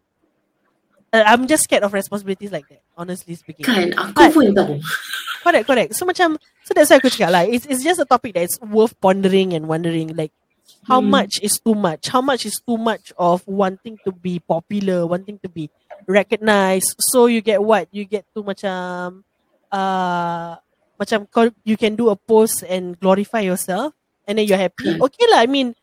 [1.14, 2.82] uh, I'm just scared of responsibilities like that.
[2.97, 3.64] Honestly speaking.
[3.66, 4.76] Kan, aku But- pun tahu.
[5.47, 5.91] Correct, correct.
[5.95, 6.36] So macam
[6.68, 7.43] so that's why aku cakap lah.
[7.47, 10.36] It's it's just a topic that is worth pondering and wondering like
[10.84, 11.24] how Hmm.
[11.24, 12.12] much is too much?
[12.12, 15.72] How much is too much of wanting to be popular, wanting to be
[16.03, 16.99] recognized?
[16.99, 17.88] So you get what?
[17.95, 19.24] You get to macam
[19.72, 20.60] uh
[20.99, 21.28] macam
[21.64, 23.93] you can do a post and glorify yourself
[24.28, 24.99] and then you're happy.
[24.99, 25.03] Hmm.
[25.08, 25.43] Okay lah.
[25.43, 25.80] I mean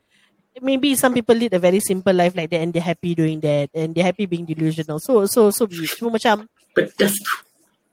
[0.63, 3.71] maybe some people lead a very simple life like that and they're happy doing that
[3.75, 4.99] and they're happy being delusional.
[5.01, 5.95] So so so be it.
[5.99, 7.15] Cuma macam Pedas.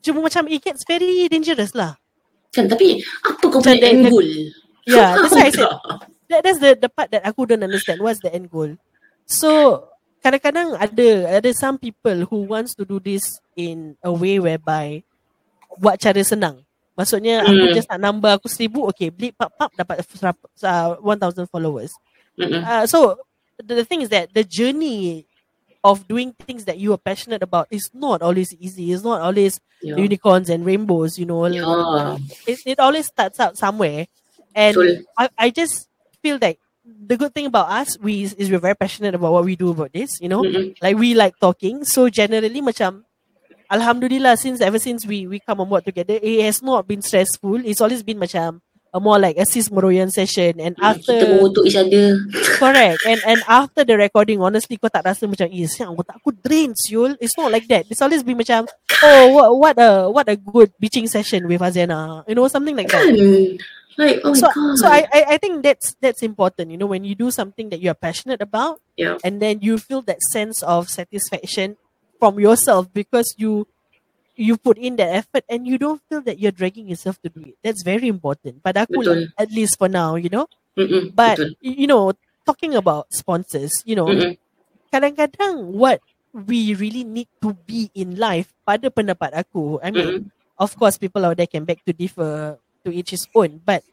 [0.02, 1.98] cuma macam it gets very dangerous lah.
[2.52, 4.28] Kan, tapi apa kau punya end goal?
[4.84, 5.72] Yeah, that's why I said
[6.28, 8.02] that, that's the the part that aku don't understand.
[8.04, 8.76] What's the end goal?
[9.30, 9.84] So
[10.20, 11.10] kadang-kadang ada
[11.40, 13.24] ada some people who wants to do this
[13.56, 15.02] in a way whereby
[15.80, 16.62] buat cara senang.
[16.98, 17.74] Maksudnya aku Hmm.
[17.74, 21.90] just nak number aku seribu, okay, beli pap pap dapat uh, 1000 followers.
[22.42, 23.20] Uh, so
[23.58, 25.26] the, the thing is that the journey
[25.84, 28.92] of doing things that you are passionate about is not always easy.
[28.92, 29.98] It's not always Ya.
[29.98, 31.46] unicorns and rainbows, you know.
[31.48, 32.18] Ya.
[32.46, 34.06] It, it always starts out somewhere.
[34.54, 35.06] And.
[35.18, 35.90] I, I just
[36.22, 39.46] feel like the good thing about us we is, is we're very passionate about what
[39.46, 40.42] we do about this, you know.
[40.42, 40.76] Mm-mm.
[40.82, 41.84] Like we like talking.
[41.84, 43.04] So generally macam
[43.72, 47.64] Alhamdulillah since ever since we we come on board together, it has not been stressful.
[47.64, 48.62] It's always been macam
[48.92, 52.20] a more like a sis meroyan session and Kita after mengutuk each other.
[52.60, 56.36] correct and and after the recording honestly kau tak rasa macam eh siang otak aku
[56.36, 58.68] drain siul it's not like that it's always been macam
[59.00, 62.92] oh what what a what a good bitching session with Azena you know something like
[62.92, 63.16] that Kan?
[64.00, 64.76] Like, oh so my god.
[64.80, 67.84] so I, I I think that's that's important you know when you do something that
[67.84, 69.20] you're passionate about Yeah.
[69.24, 71.76] and then you feel that sense of satisfaction
[72.20, 73.68] from yourself because you
[74.42, 77.46] you put in that effort and you don't feel that you're dragging yourself to do
[77.46, 79.30] it that's very important pada aku Betul.
[79.30, 81.14] lah, at least for now you know Mm-mm.
[81.14, 81.54] but Betul.
[81.62, 82.10] you know
[82.42, 84.34] talking about sponsors you know Mm-mm.
[84.90, 86.02] kadang-kadang what
[86.34, 91.22] we really need to be in life pada pendapat aku I mean of course people
[91.22, 93.86] out there can beg to differ to each his own but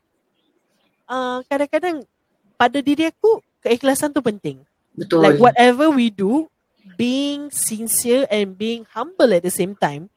[1.10, 2.08] uh, kadang-kadang
[2.56, 4.64] pada diri aku keikhlasan tu penting
[4.96, 5.20] Betul.
[5.22, 6.48] like whatever we do
[6.96, 10.08] being sincere and being humble at the same time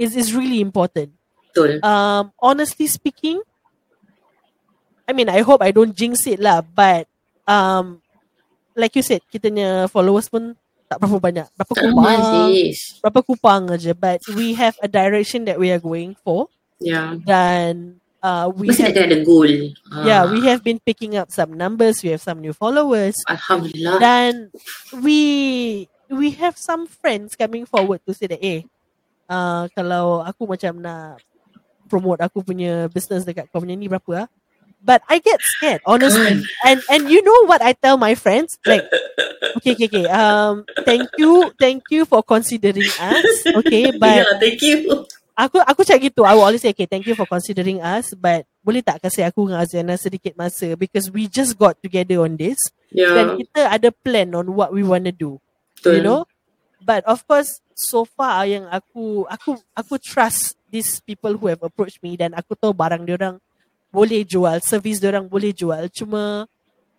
[0.00, 1.12] is is really important
[1.52, 1.76] Betul.
[1.84, 3.44] um honestly speaking
[5.04, 7.04] I mean I hope I don't jinx it lah but
[7.44, 8.00] um
[8.72, 10.56] like you said kitanya followers pun
[10.88, 12.22] tak berapa banyak berapa kupang
[13.04, 16.48] berapa kupang aja but we have a direction that we are going for
[16.80, 17.12] Ya.
[17.28, 19.52] dan uh, we Mesti have ada goal.
[19.92, 20.00] Ah.
[20.08, 24.00] yeah we have been picking up some numbers we have some new followers Alhamdulillah.
[24.00, 24.32] dan
[25.04, 25.20] we
[26.08, 28.64] we have some friends coming forward to say that eh
[29.30, 31.22] uh, kalau aku macam nak
[31.86, 34.28] promote aku punya business dekat kau punya ni berapa ah
[34.80, 36.40] But I get scared, honestly.
[36.64, 38.56] And and you know what I tell my friends?
[38.64, 38.88] Like,
[39.60, 40.06] okay, okay, okay.
[40.08, 43.28] Um, thank you, thank you for considering us.
[43.60, 45.04] Okay, but yeah, thank you.
[45.36, 46.24] aku aku cakap gitu.
[46.24, 48.16] I will always say, okay, thank you for considering us.
[48.16, 52.40] But boleh tak kasih aku dengan Aziana sedikit masa because we just got together on
[52.40, 52.56] this.
[52.88, 53.36] Dan Yeah.
[53.36, 55.44] kita ada plan on what we want to do.
[55.80, 55.92] betul.
[55.92, 56.20] You know?
[56.80, 61.60] But of course, so far ah, yang aku aku aku trust these people who have
[61.60, 63.36] approached me dan aku tahu barang dia orang
[63.92, 65.86] boleh jual, service dia orang boleh jual.
[65.92, 66.48] Cuma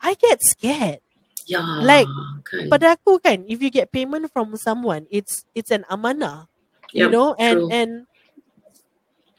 [0.02, 1.02] I get scared.
[1.50, 1.82] Yeah.
[1.82, 2.10] Like,
[2.46, 2.70] kan.
[2.70, 6.52] Pada aku kan, if you get payment from someone, it's it's an amanah.
[6.94, 7.70] you know, and true.
[7.72, 7.92] and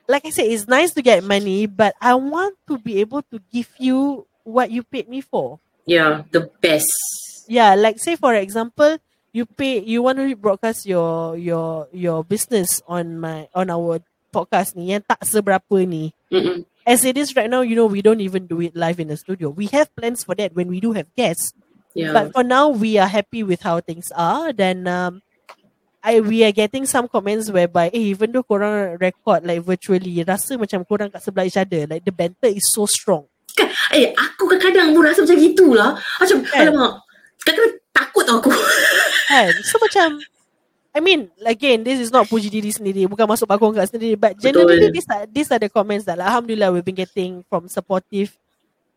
[0.08, 3.40] like I said, it's nice to get money, but I want to be able to
[3.52, 5.60] give you what you paid me for.
[5.86, 6.88] Yeah, the best.
[7.48, 8.98] Yeah, like say for example,
[9.32, 14.00] you pay you want to broadcast your your your business on my on our
[14.32, 16.12] podcast ni yang tak seberapa ni.
[16.32, 16.64] Mm-mm.
[16.82, 19.16] As it is right now, you know, we don't even do it live in the
[19.16, 19.54] studio.
[19.54, 21.54] We have plans for that when we do have guests.
[21.94, 22.10] Yeah.
[22.10, 24.50] But for now, we are happy with how things are.
[24.50, 25.22] Then um,
[26.02, 30.58] I we are getting some comments whereby, eh, even though korang record like virtually, rasa
[30.58, 31.86] macam korang kat sebelah each other.
[31.86, 33.30] Like the banter is so strong.
[33.54, 35.90] Kan, eh, aku kadang-kadang pun rasa macam gitulah.
[36.18, 36.66] Macam, Kan?
[36.66, 36.92] alamak.
[37.46, 38.50] Kadang-kadang takut tau aku.
[39.32, 39.52] Kan?
[39.64, 40.20] So macam,
[40.92, 44.36] I mean, again, this is not puji diri sendiri, bukan masuk bakong kat sendiri, but
[44.36, 44.92] generally Betul.
[44.92, 48.36] these are, these are the comments that Alhamdulillah we've been getting from supportive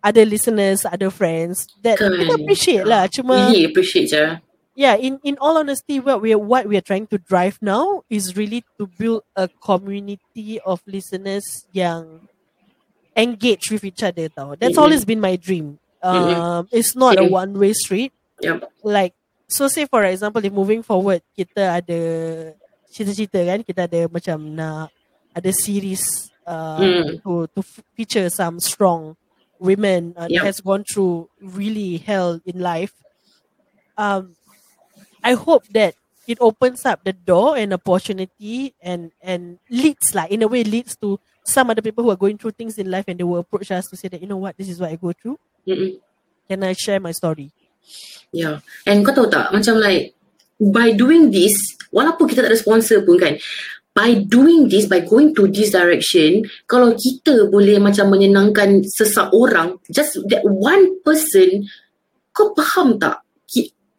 [0.04, 2.12] other listeners, other friends that Kan.
[2.14, 3.08] kita appreciate lah.
[3.08, 4.38] Cuma, Really appreciate je.
[4.76, 8.36] yeah in in all honesty what we what we are trying to drive now is
[8.36, 12.28] really to build a community of listeners yang
[13.16, 14.52] engage with each other tau.
[14.60, 14.84] that's Mhm.
[14.84, 17.32] always been my dream um it's not a Same.
[17.32, 18.12] one way street
[18.44, 18.68] Yup.
[18.84, 19.16] like
[19.48, 22.00] so say for example if moving forward kita ada
[22.90, 24.90] cerita-cerita kan kita ada macam nak
[25.36, 27.18] ada series uh, Hmm.
[27.24, 27.60] to to
[27.98, 29.16] feature some strong
[29.60, 32.94] women uh, that has gone through really hell in life.
[33.98, 34.36] Um
[35.24, 35.96] I hope that
[36.28, 40.96] it opens up the door and opportunity and and leads like in a way leads
[41.02, 43.70] to some other people who are going through things in life and they will approach
[43.72, 44.58] us to say that you know what?
[44.58, 45.38] This is what I go through.
[45.66, 45.98] Mm-mm.
[46.46, 47.50] can I share my story
[48.36, 48.60] Yeah.
[48.84, 50.16] And kau tahu tak, macam like,
[50.60, 51.56] by doing this,
[51.92, 53.34] walaupun kita tak ada sponsor pun kan,
[53.96, 60.20] by doing this, by going to this direction, kalau kita boleh macam menyenangkan seseorang, just
[60.28, 61.64] that one person,
[62.36, 63.24] kau faham tak?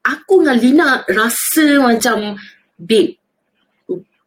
[0.06, 2.38] Aku dengan Lina rasa macam,
[2.78, 3.18] babe,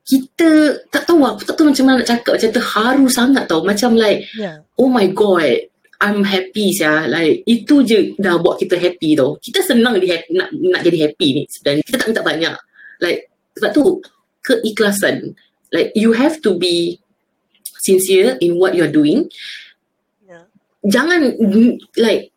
[0.10, 3.94] kita tak tahu aku tak tahu macam mana nak cakap macam terharu sangat tau macam
[3.94, 5.70] like yeah oh my god
[6.00, 7.08] I'm happy sia.
[7.08, 9.36] Like itu je dah buat kita happy tau.
[9.40, 11.84] Kita senang di happy, nak nak jadi happy ni sebenarnya.
[11.84, 12.56] Kita tak minta banyak.
[13.04, 13.20] Like
[13.60, 13.84] sebab tu
[14.44, 15.36] keikhlasan.
[15.76, 16.98] Like you have to be
[17.84, 19.28] sincere in what you're doing.
[20.24, 20.50] Yeah
[20.86, 21.36] jangan
[22.00, 22.32] like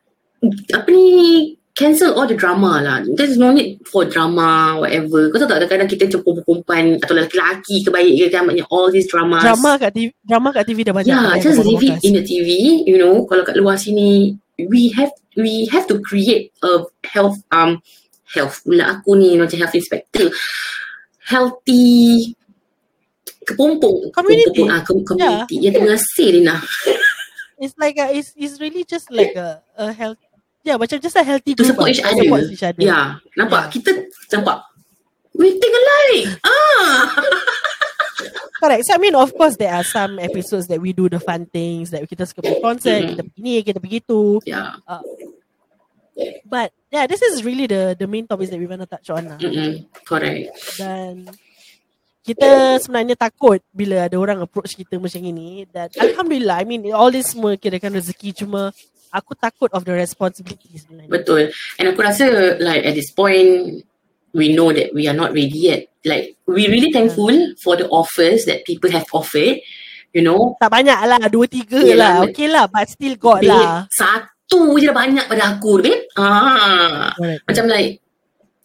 [0.74, 5.48] apa ni cancel all the drama lah there's no need for drama whatever kau tahu
[5.48, 9.40] tak kadang-kadang kita macam perempuan atau lelaki ke baik ke kan maknanya all these dramas
[9.40, 12.82] drama kat TV drama kat TV dah banyak Yeah, just leave it in the TV.
[12.84, 17.80] You know, kalau kat luar sini, we have we have to create a health um
[18.28, 18.60] health.
[18.64, 20.28] Pula aku ni macam health inspector.
[21.24, 22.32] Healthy
[23.48, 24.12] kepompong.
[24.12, 24.50] Community.
[24.52, 25.56] Kepompong, ah, com- community.
[25.60, 26.56] Ya, terima kasih Lina.
[27.62, 30.18] it's like a, it's it's really just like a a health
[30.62, 32.22] yeah macam just a healthy To group support ah, each that other.
[32.24, 33.62] supports each other Ya, nampak?
[33.68, 33.72] Yeah.
[33.74, 33.90] Kita
[34.32, 34.58] nampak.
[35.32, 36.38] We think alike.
[36.44, 37.08] Ah.
[38.62, 38.84] Correct.
[38.86, 41.90] So I mean, of course, there are some episodes that we do the fun things
[41.90, 43.08] that kita suka pergi concert, Mhm.
[43.10, 44.38] kita pergi ni, kita pergi tu.
[44.46, 44.78] Yeah.
[46.46, 49.34] But yeah, this is really the the main topics that we want to touch on
[49.34, 49.38] lah.
[49.40, 49.88] Mm-mm.
[50.04, 50.52] Correct.
[50.78, 51.26] Dan
[52.22, 55.64] kita sebenarnya takut bila ada orang approach kita macam ini.
[55.66, 58.70] Dan Alhamdulillah, I mean, all this semua kirakan rezeki cuma
[59.12, 61.12] aku takut of the responsibility sebenarnya.
[61.12, 61.52] Betul.
[61.76, 62.24] And aku rasa
[62.58, 63.84] like at this point
[64.32, 65.92] we know that we are not ready yet.
[66.02, 69.60] Like we really thankful for the offers that people have offered.
[70.12, 72.12] You know, Tak banyak lah, dua tiga Yelah, lah.
[72.20, 73.88] but- Okay lah, but still got babe, lah.
[73.88, 76.04] satu je dah banyak pada aku, babe.
[76.20, 77.40] Ah, Correct.
[77.48, 77.96] macam like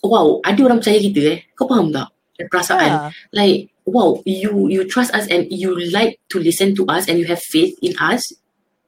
[0.04, 1.40] wow, ada orang percaya kita eh.
[1.56, 2.12] Kau faham tak?
[2.52, 2.92] Perasaan.
[2.92, 3.10] Yeah.
[3.32, 7.24] Like wow, you you trust us and you like to listen to us and you
[7.32, 8.28] have faith in us.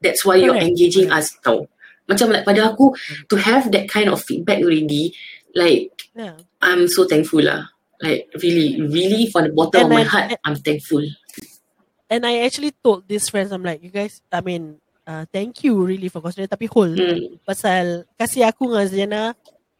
[0.01, 0.67] That's why you're Correct.
[0.71, 1.67] engaging us tau.
[2.07, 2.95] Macam like pada aku
[3.29, 5.13] to have that kind of feedback already,
[5.53, 6.35] like Yeah.
[6.59, 7.69] I'm so thankful lah.
[8.01, 11.03] Like really, really from the bottom And of my I- heart, I'm thankful.
[12.09, 15.77] And I actually told these friends, I'm like, you guys, I mean, uh, thank you
[15.77, 16.49] really for considering.
[16.49, 17.37] Tapi hold, Hmm.
[17.45, 19.21] pasal kasih aku dengan Zena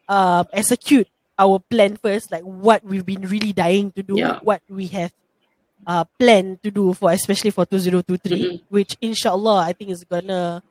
[0.06, 4.38] uh, execute our plan first, like what we've been really dying to do, Yeah.
[4.46, 5.10] what we have
[5.86, 8.60] uh, planned to do for, especially for 2023, Mhm.
[8.68, 10.62] which inshallah I think is gonna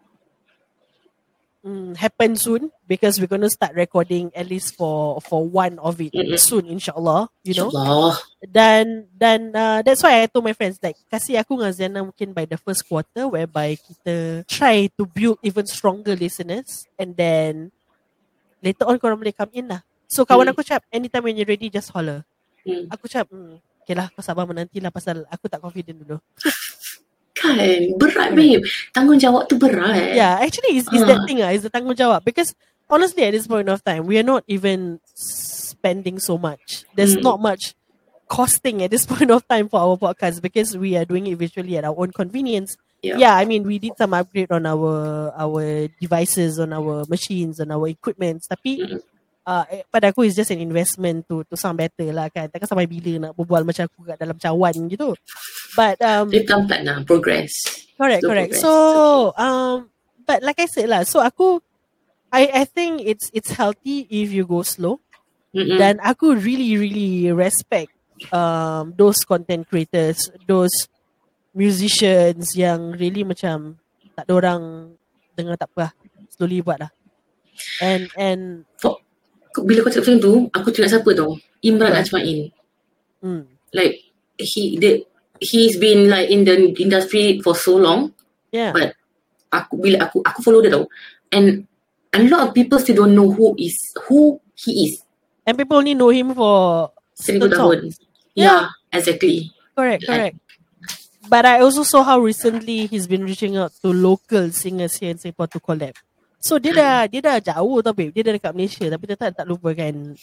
[1.65, 6.13] mm, happen soon because we're to start recording at least for for one of it
[6.15, 6.39] Mm-mm.
[6.39, 8.15] soon insyaallah you know Allah.
[8.39, 12.31] dan dan uh, that's why I told my friends like kasih aku dengan Zena mungkin
[12.31, 17.75] by the first quarter whereby kita try to build even stronger listeners and then
[18.63, 20.55] later on korang boleh come in lah so kawan Hmm.
[20.55, 22.23] aku cakap anytime when you're ready just holler
[22.63, 22.87] Hmm.
[22.91, 23.59] aku cakap hmm,
[23.89, 26.21] okay lah kau sabar menantilah pasal aku tak confident dulu
[27.39, 27.55] Kan,
[27.95, 28.59] berat babe.
[28.91, 30.11] Tanggungjawab tu berat.
[30.11, 31.25] Yeah, actually, it's, it's that Ah.
[31.25, 31.39] thing.
[31.39, 32.27] Uh, it's the tanggungjawab.
[32.27, 32.51] Because
[32.91, 36.83] honestly, at this point of time, we are not even spending so much.
[36.99, 37.23] There's Mm.
[37.23, 37.79] not much
[38.27, 41.79] costing at this point of time for our podcast because we are doing it visually
[41.79, 42.75] at our own convenience.
[42.99, 43.15] Yeah.
[43.15, 47.71] Yeah, I mean, we did some upgrade on our our devices, on our machines, on
[47.71, 48.43] our equipment.
[48.51, 48.99] Tapi Mm.
[49.49, 52.45] Uh, eh, pada aku, it's just an investment to to sound better lah kan.
[52.53, 55.17] Takkan sampai bila nak berbual macam aku kat dalam cawan gitu.
[55.73, 57.53] But um, Dia pelan-pelan lah, progress.
[57.97, 58.53] Correct, Slow correct.
[58.53, 58.61] progress.
[58.61, 58.71] So,
[59.33, 59.89] um,
[60.29, 61.59] but like I said lah, so aku,
[62.29, 65.01] I I think it's it's healthy if you go slow.
[65.49, 65.81] Mm-mm.
[65.81, 67.89] Dan aku really really respect
[68.29, 70.85] um those content creators, those
[71.57, 73.81] musicians yang really macam
[74.13, 74.61] tak ada orang
[75.33, 75.91] dengar tak apa lah.
[76.37, 76.91] Slowly buat lah.
[77.81, 78.69] And and
[79.57, 81.33] Bila kau cakap macam tu, aku teringat siapa tau?
[81.65, 82.01] Imran Apa?
[82.05, 82.53] Ajmain.
[83.21, 83.43] mm,
[83.73, 83.95] Like,
[84.39, 85.03] he, the,
[85.41, 88.13] he's been like in the industry for so long.
[88.53, 88.71] yeah.
[88.71, 88.95] But
[89.49, 90.85] aku bila aku aku follow dia tau.
[91.33, 91.65] And
[92.13, 93.75] a lot of people still don't know who is
[94.07, 94.93] who he is.
[95.45, 97.89] And people only know him for Seribu tahun.
[97.89, 97.97] songs.
[98.37, 99.49] Yeah, exactly.
[99.75, 100.37] Correct, Like- correct.
[101.29, 105.21] But I also saw how recently he's been reaching out to local singers here in
[105.21, 105.93] Singapore to collab.
[106.39, 108.15] So dia dah dia dah jauh tau babe.
[108.15, 110.15] Dia dah dekat Malaysia tapi tetap tak lupa kan.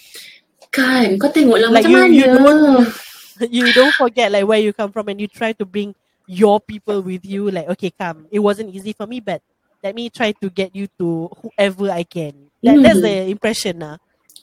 [0.73, 2.13] Kan, kau tengoklah Like macam you- mana.
[2.17, 2.89] you don't-
[3.61, 5.93] you don't forget like where you come from and you try to bring
[6.25, 7.53] your people with you.
[7.53, 8.25] Like okay, come.
[8.33, 9.45] It wasn't easy for me, but
[9.85, 12.49] let me try to get you to whoever I can.
[12.65, 13.07] That, That's Hmm.
[13.07, 13.97] the impression lah.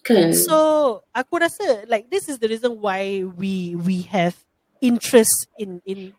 [0.06, 0.30] kan.
[0.36, 0.56] So
[1.10, 4.38] aku rasa like this is the reason why we we have
[4.78, 6.14] interest in in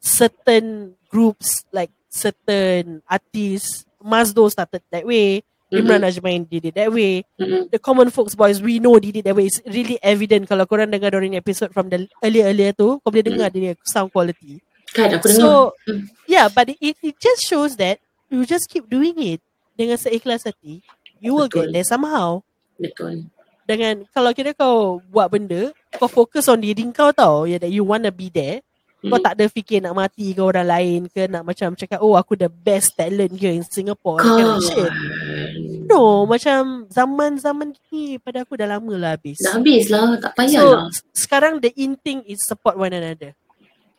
[0.00, 3.84] certain groups like certain artists.
[4.02, 5.42] Mazdo started that way.
[5.68, 7.28] Imran Ajmain did it that way.
[7.36, 7.68] Mm-mm.
[7.68, 9.52] The Common Folks Boys we know did it that way.
[9.52, 13.20] It's really evident kalau korang dengar during episode from the earlier earlier tu, kau boleh
[13.20, 14.64] dengar dia punya sound quality.
[14.96, 15.44] Kan, aku dengar.
[15.44, 15.48] So
[15.84, 16.08] Hmm.
[16.24, 18.00] yeah, but it, it just shows that
[18.32, 19.44] you just keep doing it
[19.76, 20.80] dengan seikhlas hati,
[21.20, 21.68] you will Betul.
[21.68, 22.40] get there somehow
[22.80, 23.28] Betul.
[23.68, 27.84] dengan kalau kira kau buat benda kau fokus on diri kau tau ya that you
[27.84, 28.64] wanna be there
[28.98, 29.22] kau Mm.
[29.22, 32.50] tak ada fikir nak mati ke orang lain ke nak macam cakap oh aku the
[32.50, 34.74] best talent here in Singapore kind of shit.
[34.74, 35.86] Kan.
[35.86, 40.58] no macam zaman-zaman ni pada aku dah lama lah habis Dah habis lah, tak payah
[40.58, 40.82] so lah.
[41.14, 43.38] sekarang the in thing is support one another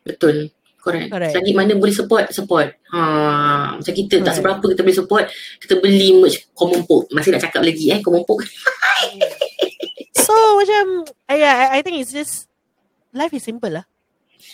[0.04, 0.52] Betul.
[0.80, 1.12] Correct.
[1.12, 1.36] Correct.
[1.36, 2.72] Lagi mana boleh support, support.
[2.96, 3.00] Ha,
[3.78, 4.36] macam kita tak Correct.
[4.40, 5.24] seberapa kita boleh support,
[5.60, 6.82] kita beli merch Common.
[7.12, 8.24] Masih nak cakap lagi eh, Common
[10.24, 12.48] so macam I, I, I think it's just
[13.12, 13.84] life is simple lah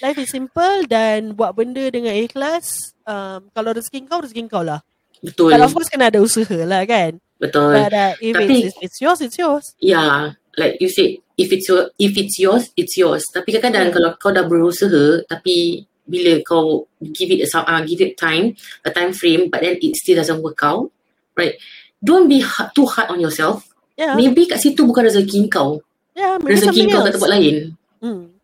[0.01, 4.81] life is simple dan buat benda dengan ikhlas um, kalau rezeki kau rezeki kau lah
[5.23, 5.49] Betul.
[5.57, 7.17] But of course kena ada usaha lah kan.
[7.41, 7.73] Betul.
[7.73, 9.65] But uh, if Tapi- it's, it's yours, it's yours.
[9.81, 13.25] Yeah, like you said, if it's your, if it's yours, it's yours.
[13.33, 13.95] Tapi kadang-kadang Hmm.
[13.95, 18.53] kalau kau dah berusaha, tapi bila kau give it a uh, give it time,
[18.85, 20.93] a time frame, but then it still doesn't work out,
[21.33, 21.57] right?
[22.05, 23.65] Don't be hard, too hard on yourself.
[23.97, 25.81] Yeah, Maybe kat situ bukan rezeki kau.
[26.13, 26.37] yeah.
[26.37, 27.55] Rezeki kau kat tempat lain.
[27.97, 28.34] Hmm.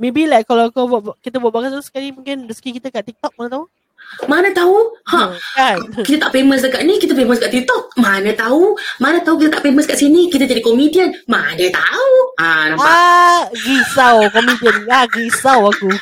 [0.00, 3.52] Maybe like kalau kau buat, kita buat podcast sekali mungkin rezeki kita kat TikTok mana
[3.52, 3.64] tahu.
[4.26, 4.74] Mana tahu?
[5.06, 5.76] Ha, Hmm, kan?
[6.08, 7.94] kita tak famous dekat ni, kita famous kat TikTok.
[7.94, 8.74] Mana tahu?
[8.98, 11.14] Mana tahu kita tak famous kat sini, kita jadi komedian.
[11.28, 12.10] Mana tahu?
[12.40, 12.90] Ah, nampak?
[12.90, 14.76] ah, risau comedian.
[14.88, 15.92] Ah, risau aku.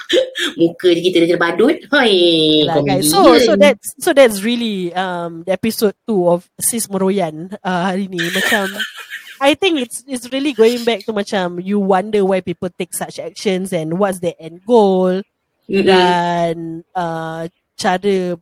[0.58, 1.76] Muka je kita dah jadi badut.
[1.92, 2.06] Lah,
[2.80, 3.02] komedian.
[3.04, 8.08] So so that's so that's really um the episode 2 of Sis Meroyan uh, hari
[8.08, 8.72] ni macam
[9.40, 13.16] I think it's it's really going back to macam you wonder why people take such
[13.16, 15.24] actions and what's their end goal
[15.64, 15.86] Mm-mm.
[15.88, 18.36] dan uh, cara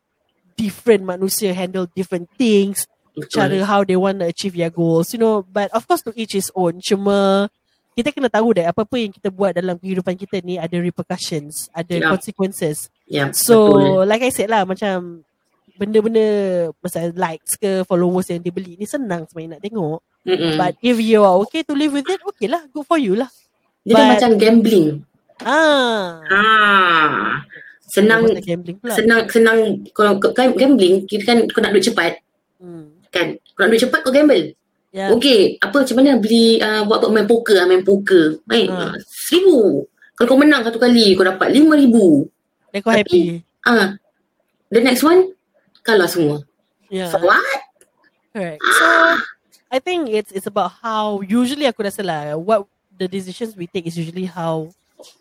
[0.59, 2.83] different manusia handle different things
[3.15, 3.31] Betul.
[3.31, 6.35] cara how they want to achieve their goals you know but of course to each
[6.35, 7.47] his own cuma
[7.95, 11.95] kita kena tahu that apa-apa yang kita buat dalam kehidupan kita ni ada repercussions ada
[11.99, 12.11] Ya.
[12.11, 14.05] consequences Ya, So betul.
[14.05, 15.23] like I said lah macam
[15.79, 16.27] benda-benda
[16.75, 19.99] macam likes ke followers yang dia beli ni senang sebenarnya nak tengok.
[20.27, 20.55] Mm-mm.
[20.59, 23.31] But if you are okay to live with it, okay lah, good for you lah.
[23.87, 24.89] Dia dah but- macam gambling.
[25.39, 26.19] Ah.
[26.27, 27.47] Ah.
[27.89, 29.59] Senang gambling senang senang
[29.97, 32.21] kalau kau kan gambling kira kan kau nak duit cepat
[32.59, 32.91] Hmm.
[33.09, 33.39] kan.
[33.55, 34.53] Kau nak duit cepat kau gamble.
[34.91, 35.15] Ya.
[35.15, 38.43] Okey, apa macam mana beli uh, buat apa main poker, ah, main poker.
[38.45, 38.93] Main Ha.
[38.93, 39.87] uh, seribu.
[40.19, 42.27] Kalau kau menang satu kali kau dapat lima ribu.
[42.75, 43.25] Then kau Tapi- happy.
[43.63, 43.95] Ah.
[44.69, 45.33] The next one
[45.89, 46.45] kalah semua.
[46.93, 47.09] Yeah.
[47.09, 47.41] For what?
[48.37, 48.61] Correct.
[48.61, 48.87] So
[49.73, 53.89] I think it's it's about how usually aku rasa lah what the decisions we take
[53.89, 54.69] is usually how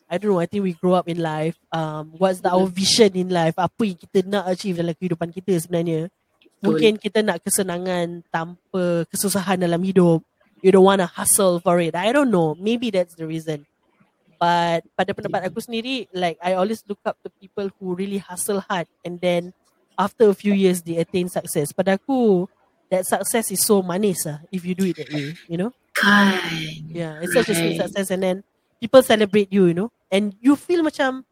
[0.09, 1.59] I don't know, I think we grow up in life.
[1.70, 3.53] Um, what's the, our vision in life?
[3.59, 6.09] Apa yang kita nak achieve dalam kehidupan kita sebenarnya?
[6.63, 10.26] Mungkin kita nak kesenangan tanpa kesusahan dalam hidup.
[10.65, 11.93] You don't want to hustle for it.
[11.93, 12.57] I don't know.
[12.57, 13.70] Maybe that's the reason.
[14.41, 18.63] But pada pendapat aku sendiri, like I always look up to people who really hustle
[18.65, 19.53] hard and then
[19.97, 21.73] after a few years they attain success.
[21.73, 22.45] Pada aku,
[22.93, 25.73] that success is so manis lah if you do it that way, you know?
[25.97, 26.39] Kan.
[26.87, 28.37] Yeah, it's such a sweet success and then
[28.79, 29.89] people celebrate you, you know?
[30.07, 31.25] And you feel macam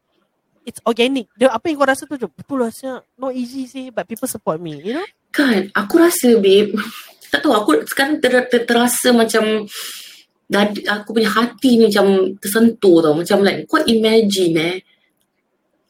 [0.66, 1.30] it's organic.
[1.38, 2.74] Dia, apa yang kau rasa tu, betul lah,
[3.16, 5.06] not easy sih, but people support me, you know?
[5.30, 6.74] Kan, aku rasa babe,
[7.30, 9.64] tak tahu aku sekarang ter, ter, terasa macam
[10.50, 13.14] aku punya hati ni macam tersentuh tau.
[13.14, 14.74] Macam like, kau imagine eh,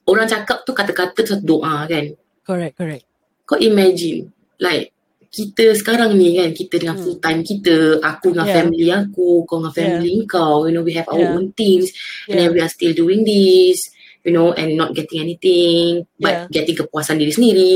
[0.09, 2.05] orang cakap tu kata-kata satu doa kan.
[2.47, 3.05] Correct, correct.
[3.43, 4.31] Kau imagine,
[4.63, 4.95] like,
[5.35, 7.03] kita sekarang ni kan, kita dengan Hmm.
[7.03, 8.57] full time kita, aku dengan Yeah.
[8.63, 9.79] family aku, kau dengan Yeah.
[9.83, 11.35] family kau, you know, we have our Yeah.
[11.35, 11.91] own things,
[12.31, 13.83] and then Yeah, we are still doing this,
[14.23, 17.73] you know, and not getting anything, but getting kepuasan diri sendiri.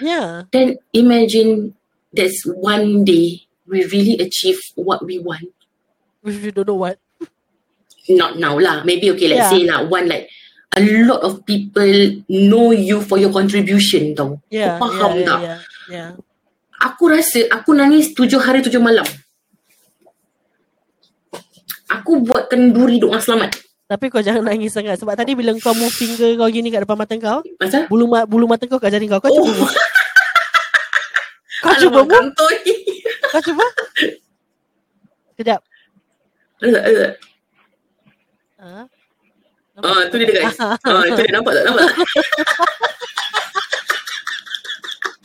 [0.00, 1.74] yeah, Then imagine
[2.14, 5.50] there's one day we really achieve what we want.
[6.22, 7.02] if you don't know what.
[8.06, 8.86] Not now lah.
[8.86, 9.52] Maybe okay, let's Yeah.
[9.58, 10.30] say lah one like
[10.72, 11.92] a lot of people
[12.28, 14.40] know you for your contribution tau.
[14.48, 15.38] Yeah, Kau faham yeah, tak?
[15.38, 15.58] yeah, yeah,
[15.88, 16.08] yeah.
[16.82, 19.06] Aku rasa aku nangis tujuh hari tujuh malam.
[21.92, 23.60] Aku buat kenduri doa selamat.
[23.84, 26.96] Tapi kau jangan nangis sangat sebab tadi bila kau move finger kau gini kat depan
[26.96, 27.84] mata kau, Masa?
[27.92, 29.20] bulu ma- bulu mata kau kat jari kau.
[29.20, 29.68] Kau Oh, cuba.
[31.62, 32.10] Kau cuba move.
[32.10, 32.56] kantoi.
[33.30, 33.66] Kau cuba.
[35.36, 35.60] Sekejap.
[38.58, 38.82] Ha?
[39.82, 40.56] Ah, tu dia guys.
[40.86, 41.64] Ah, tu dia nampak tak?
[41.66, 41.96] Nampak tak?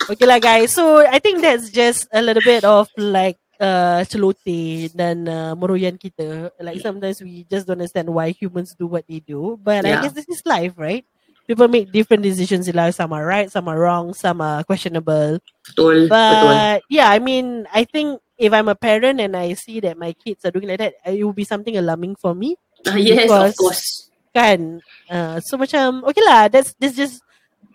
[0.07, 0.71] Okay lah guys.
[0.71, 5.99] So I think that's just a little bit of like uh, celoteh dan uh, meroyan
[5.99, 6.47] kita.
[6.63, 9.59] Like sometimes we just don't understand why humans do what they do.
[9.59, 10.01] But I Yeah.
[10.07, 11.03] guess this is life, right?
[11.43, 12.95] People make different decisions in life.
[12.95, 15.43] Some are right, some are wrong, some are questionable.
[15.75, 16.55] Betul, betul.
[16.55, 20.15] But yeah, I mean, I think if I'm a parent and I see that my
[20.15, 22.55] kids are doing like that, uh, it will be something alarming for me.
[22.87, 24.06] Ah, yes, of course.
[24.35, 24.81] Kan?
[25.09, 27.21] Uh, so macam, okay lah, that's, that's just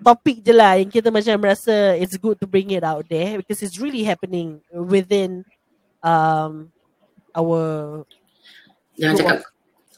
[0.03, 3.63] topik je lah yang kita macam rasa it's good to bring it out there because
[3.63, 5.47] it's really happening within
[6.03, 6.75] um
[7.39, 8.03] our
[8.99, 9.39] Jangan cakap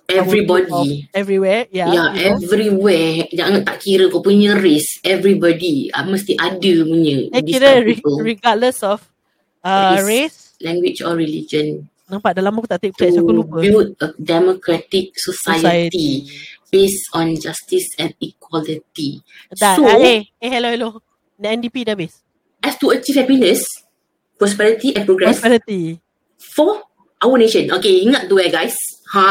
[0.07, 1.09] everybody.
[1.11, 1.67] everywhere.
[1.73, 1.91] Yeah.
[1.91, 2.35] Yeah, you know?
[2.39, 3.15] everywhere.
[3.35, 5.03] Jangan tak kira kau punya race.
[5.03, 5.91] Everybody.
[5.91, 7.33] Ah, mesti ada punya.
[7.43, 9.03] This kira re- regardless of
[9.67, 10.07] uh, Race.
[10.07, 10.39] race.
[10.63, 11.91] Language or religion.
[12.15, 13.59] Nampak dah lama aku tak take pledge aku lupa.
[13.59, 16.11] build a democratic society, Society.
[16.71, 19.19] based on justice and equality.
[19.51, 20.89] Dah, So- ah, eh, eh, hello, hello.
[21.35, 22.23] The NDP dah habis.
[22.63, 23.67] As to achieve happiness,
[24.35, 25.99] prosperity and progress Prosperity.
[26.39, 26.87] for
[27.19, 27.67] our nation.
[27.69, 28.79] Okay, ingat tu eh guys.
[29.11, 29.27] Ha.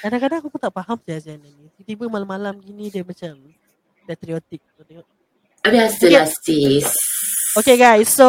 [0.00, 1.50] Kadang-kadang aku pun tak faham je Azan ni.
[1.76, 3.36] Tiba-tiba malam-malam gini dia macam
[4.04, 4.62] patriotic.
[4.72, 5.06] Kau tengok.
[5.60, 6.88] Biasalah sis.
[7.52, 8.26] Okay guys, so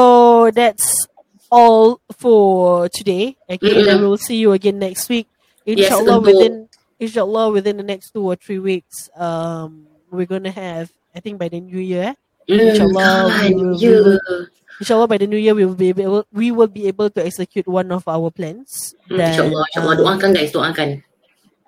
[0.51, 1.05] that's
[1.51, 3.35] all for today.
[3.45, 3.85] Okay, Mm-mm.
[3.85, 5.27] then we'll see you again next week.
[5.67, 6.53] Yes, Inshallah untuk- within
[6.97, 11.51] inshallah within the next two or three weeks, um, we're gonna have I think by
[11.51, 12.15] the new year.
[12.15, 12.15] eh?
[12.49, 13.91] Mm, InsyaAllah, kan, we will- we ya.
[14.01, 14.47] will-
[14.81, 17.67] Inshallah by the new year we will be able we will be able to execute
[17.69, 18.95] one of our plans.
[19.05, 19.93] Hmm, Then, InsyaAllah, insyaAllah.
[19.93, 20.89] um, Doakan guys, doakan.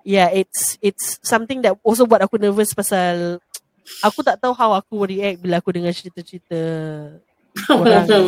[0.02, 3.38] yeah, it's it's something that also buat aku nervous pasal
[4.08, 6.58] aku tak tahu how aku will react bila aku dengar cerita-cerita
[7.70, 8.22] orang dah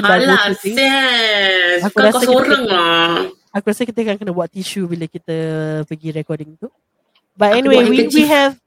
[0.00, 1.80] Alah, sis.
[1.84, 3.28] Aku Kau rasa kau seorang lah.
[3.54, 5.36] Aku rasa kita akan kena buat tisu bila kita
[5.86, 6.66] pergi recording tu.
[7.36, 8.58] But anyway, we we have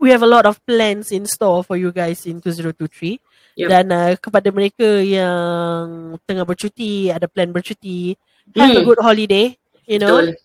[0.00, 3.20] we have a lot of plans in store for you guys in 2023.
[3.56, 3.68] Yup.
[3.72, 8.12] Dan uh, kepada mereka yang tengah bercuti, ada plan bercuti,
[8.52, 8.84] have a Hmm.
[8.84, 9.56] good holiday,
[9.88, 10.20] you know.
[10.20, 10.36] Betul.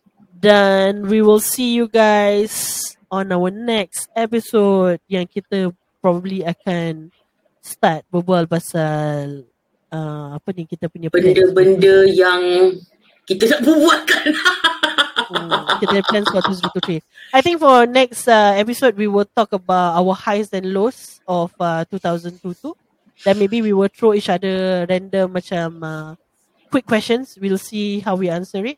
[0.41, 2.80] Dan we will see you guys
[3.12, 7.12] on our next episode yang kita probably akan
[7.62, 9.45] start berbual pasal
[9.93, 11.14] uh, apa ni kita punya.
[11.14, 12.74] Benda-benda yang
[13.30, 14.26] kita nak buatkan.
[15.32, 15.47] Hmm,
[15.80, 16.99] kita ada plans for 2023.
[17.32, 21.55] I think for next uh, episode we will talk about our highs and lows of
[21.55, 22.76] uh, 2022.
[23.24, 26.12] Then maybe we will throw each other random macam uh,
[26.68, 27.39] quick questions.
[27.39, 28.76] We'll see how we answer it.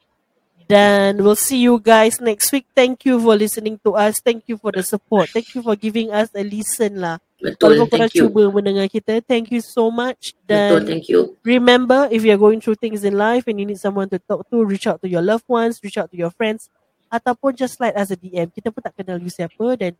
[0.67, 2.69] Then we'll see you guys next week.
[2.75, 4.21] Thank you for listening to us.
[4.21, 5.29] Thank you for the support.
[5.33, 7.17] Thank you for giving us a listen lah.
[7.43, 8.23] Betul, Walaupun korang thank you.
[8.31, 9.19] cuba mendengar kita.
[9.19, 10.31] Thank you so much.
[10.47, 11.35] Betul, Dan thank you.
[11.43, 14.63] remember if you're going through things in life and you need someone to talk to
[14.63, 16.71] reach out to your loved ones reach out to your friends
[17.11, 19.91] ataupun just slide us a DM kita pun tak kenal you siapa dan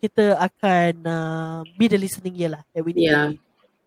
[0.00, 3.36] kita akan uh, be the listening ear lah that we need Yeah.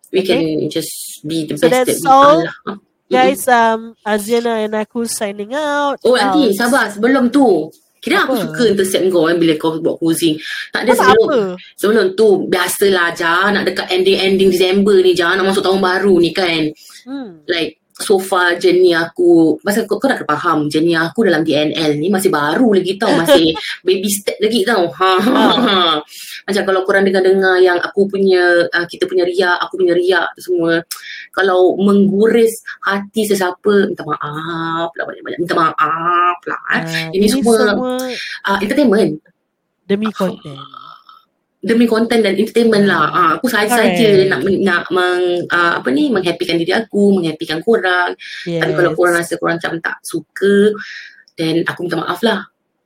[0.08, 0.38] we Okay.
[0.38, 0.92] can just
[1.26, 2.38] be the So best that's that we all.
[2.46, 2.78] are lah.
[3.08, 6.00] Guys, um, Aziana and aku signing out.
[6.00, 7.68] Oh nanti Um, sabar sebelum tu.
[8.02, 8.42] Kira aku Apa?
[8.50, 10.34] suka intercept kau kan bila kau buat closing.
[10.74, 11.40] Tak ada sebelum apa?
[11.78, 16.34] sebelum tu biasalah Jah nak dekat ending-ending Disember ni Jah nak masuk tahun baru ni
[16.34, 16.66] kan.
[17.06, 17.46] Hmm.
[17.46, 22.02] Like so far journey aku Pasal kau, kau nak kena faham Journey aku dalam DNL
[22.02, 23.54] ni Masih baru lagi tau Masih
[23.86, 25.78] baby step lagi tau ha, ha, ha.
[26.50, 30.82] Macam kalau korang dengar-dengar Yang aku punya uh, Kita punya riak Aku punya riak semua
[31.30, 32.50] Kalau mengguris
[32.82, 36.82] Hati sesiapa Minta maaf lah Banyak-banyak Minta maaf lah eh.
[36.82, 37.94] Ah, Ini semua- semua
[38.50, 39.22] uh, Entertainment
[39.82, 40.56] demi konten.
[41.62, 44.26] Demi konten dan entertainment lah uh, Aku saja-saja.
[44.26, 48.18] Nak, nak meng, uh, Apa ni Menghappykan diri aku Menghappykan korang
[48.50, 48.66] Yes.
[48.66, 50.74] Tapi kalau korang rasa korang macam tak suka
[51.38, 52.42] Then aku minta maaf lah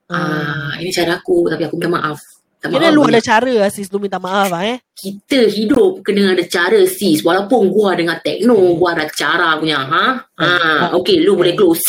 [0.06, 0.14] Ah.
[0.14, 0.72] ah.
[0.78, 2.20] Ini cara aku Tapi aku minta maaf
[2.62, 4.78] Minta Kira maaf lu ada cara lah sis lu minta maaf lah eh.
[4.92, 10.20] Kita hidup kena ada cara sis Walaupun gua dengan tekno Gua ada cara punya ha?
[10.36, 10.46] Ah.
[10.46, 11.82] Ah, okay lu boleh close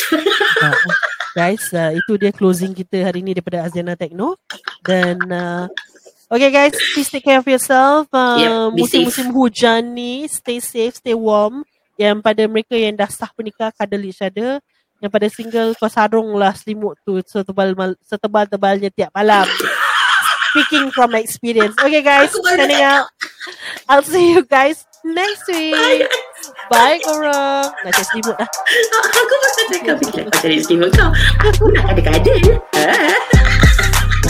[0.57, 0.73] Ah,
[1.37, 4.41] guys, uh, itu dia closing kita hari ni daripada Aziana Techno.
[4.81, 5.69] Dan uh,
[6.27, 8.11] Okay guys, please take care of yourself.
[8.11, 11.63] Uh, Yep, musim-musim hujan ni, stay safe, stay warm.
[11.95, 14.59] Yang pada mereka yang dah sah menikah, cuddle each other.
[14.99, 19.47] Yang pada single, kau sarung lah selimut tu setebal setebal-tebalnya tiap malam.
[20.51, 21.79] Speaking from experience.
[21.79, 23.07] Okay guys, standing out.
[23.87, 26.11] I'll see you guys next week.
[26.67, 27.71] Bye korang.
[27.71, 28.49] Nak cari selimut lah.
[28.99, 31.09] Aku pasal cakap Bila kau cari selimut kau
[31.39, 32.35] Aku nak ada-ada
[32.75, 33.15] Ah.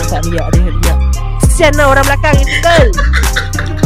[0.07, 1.06] Tak riak dia riak
[1.57, 2.85] kesian lah orang belakang ni tinggal.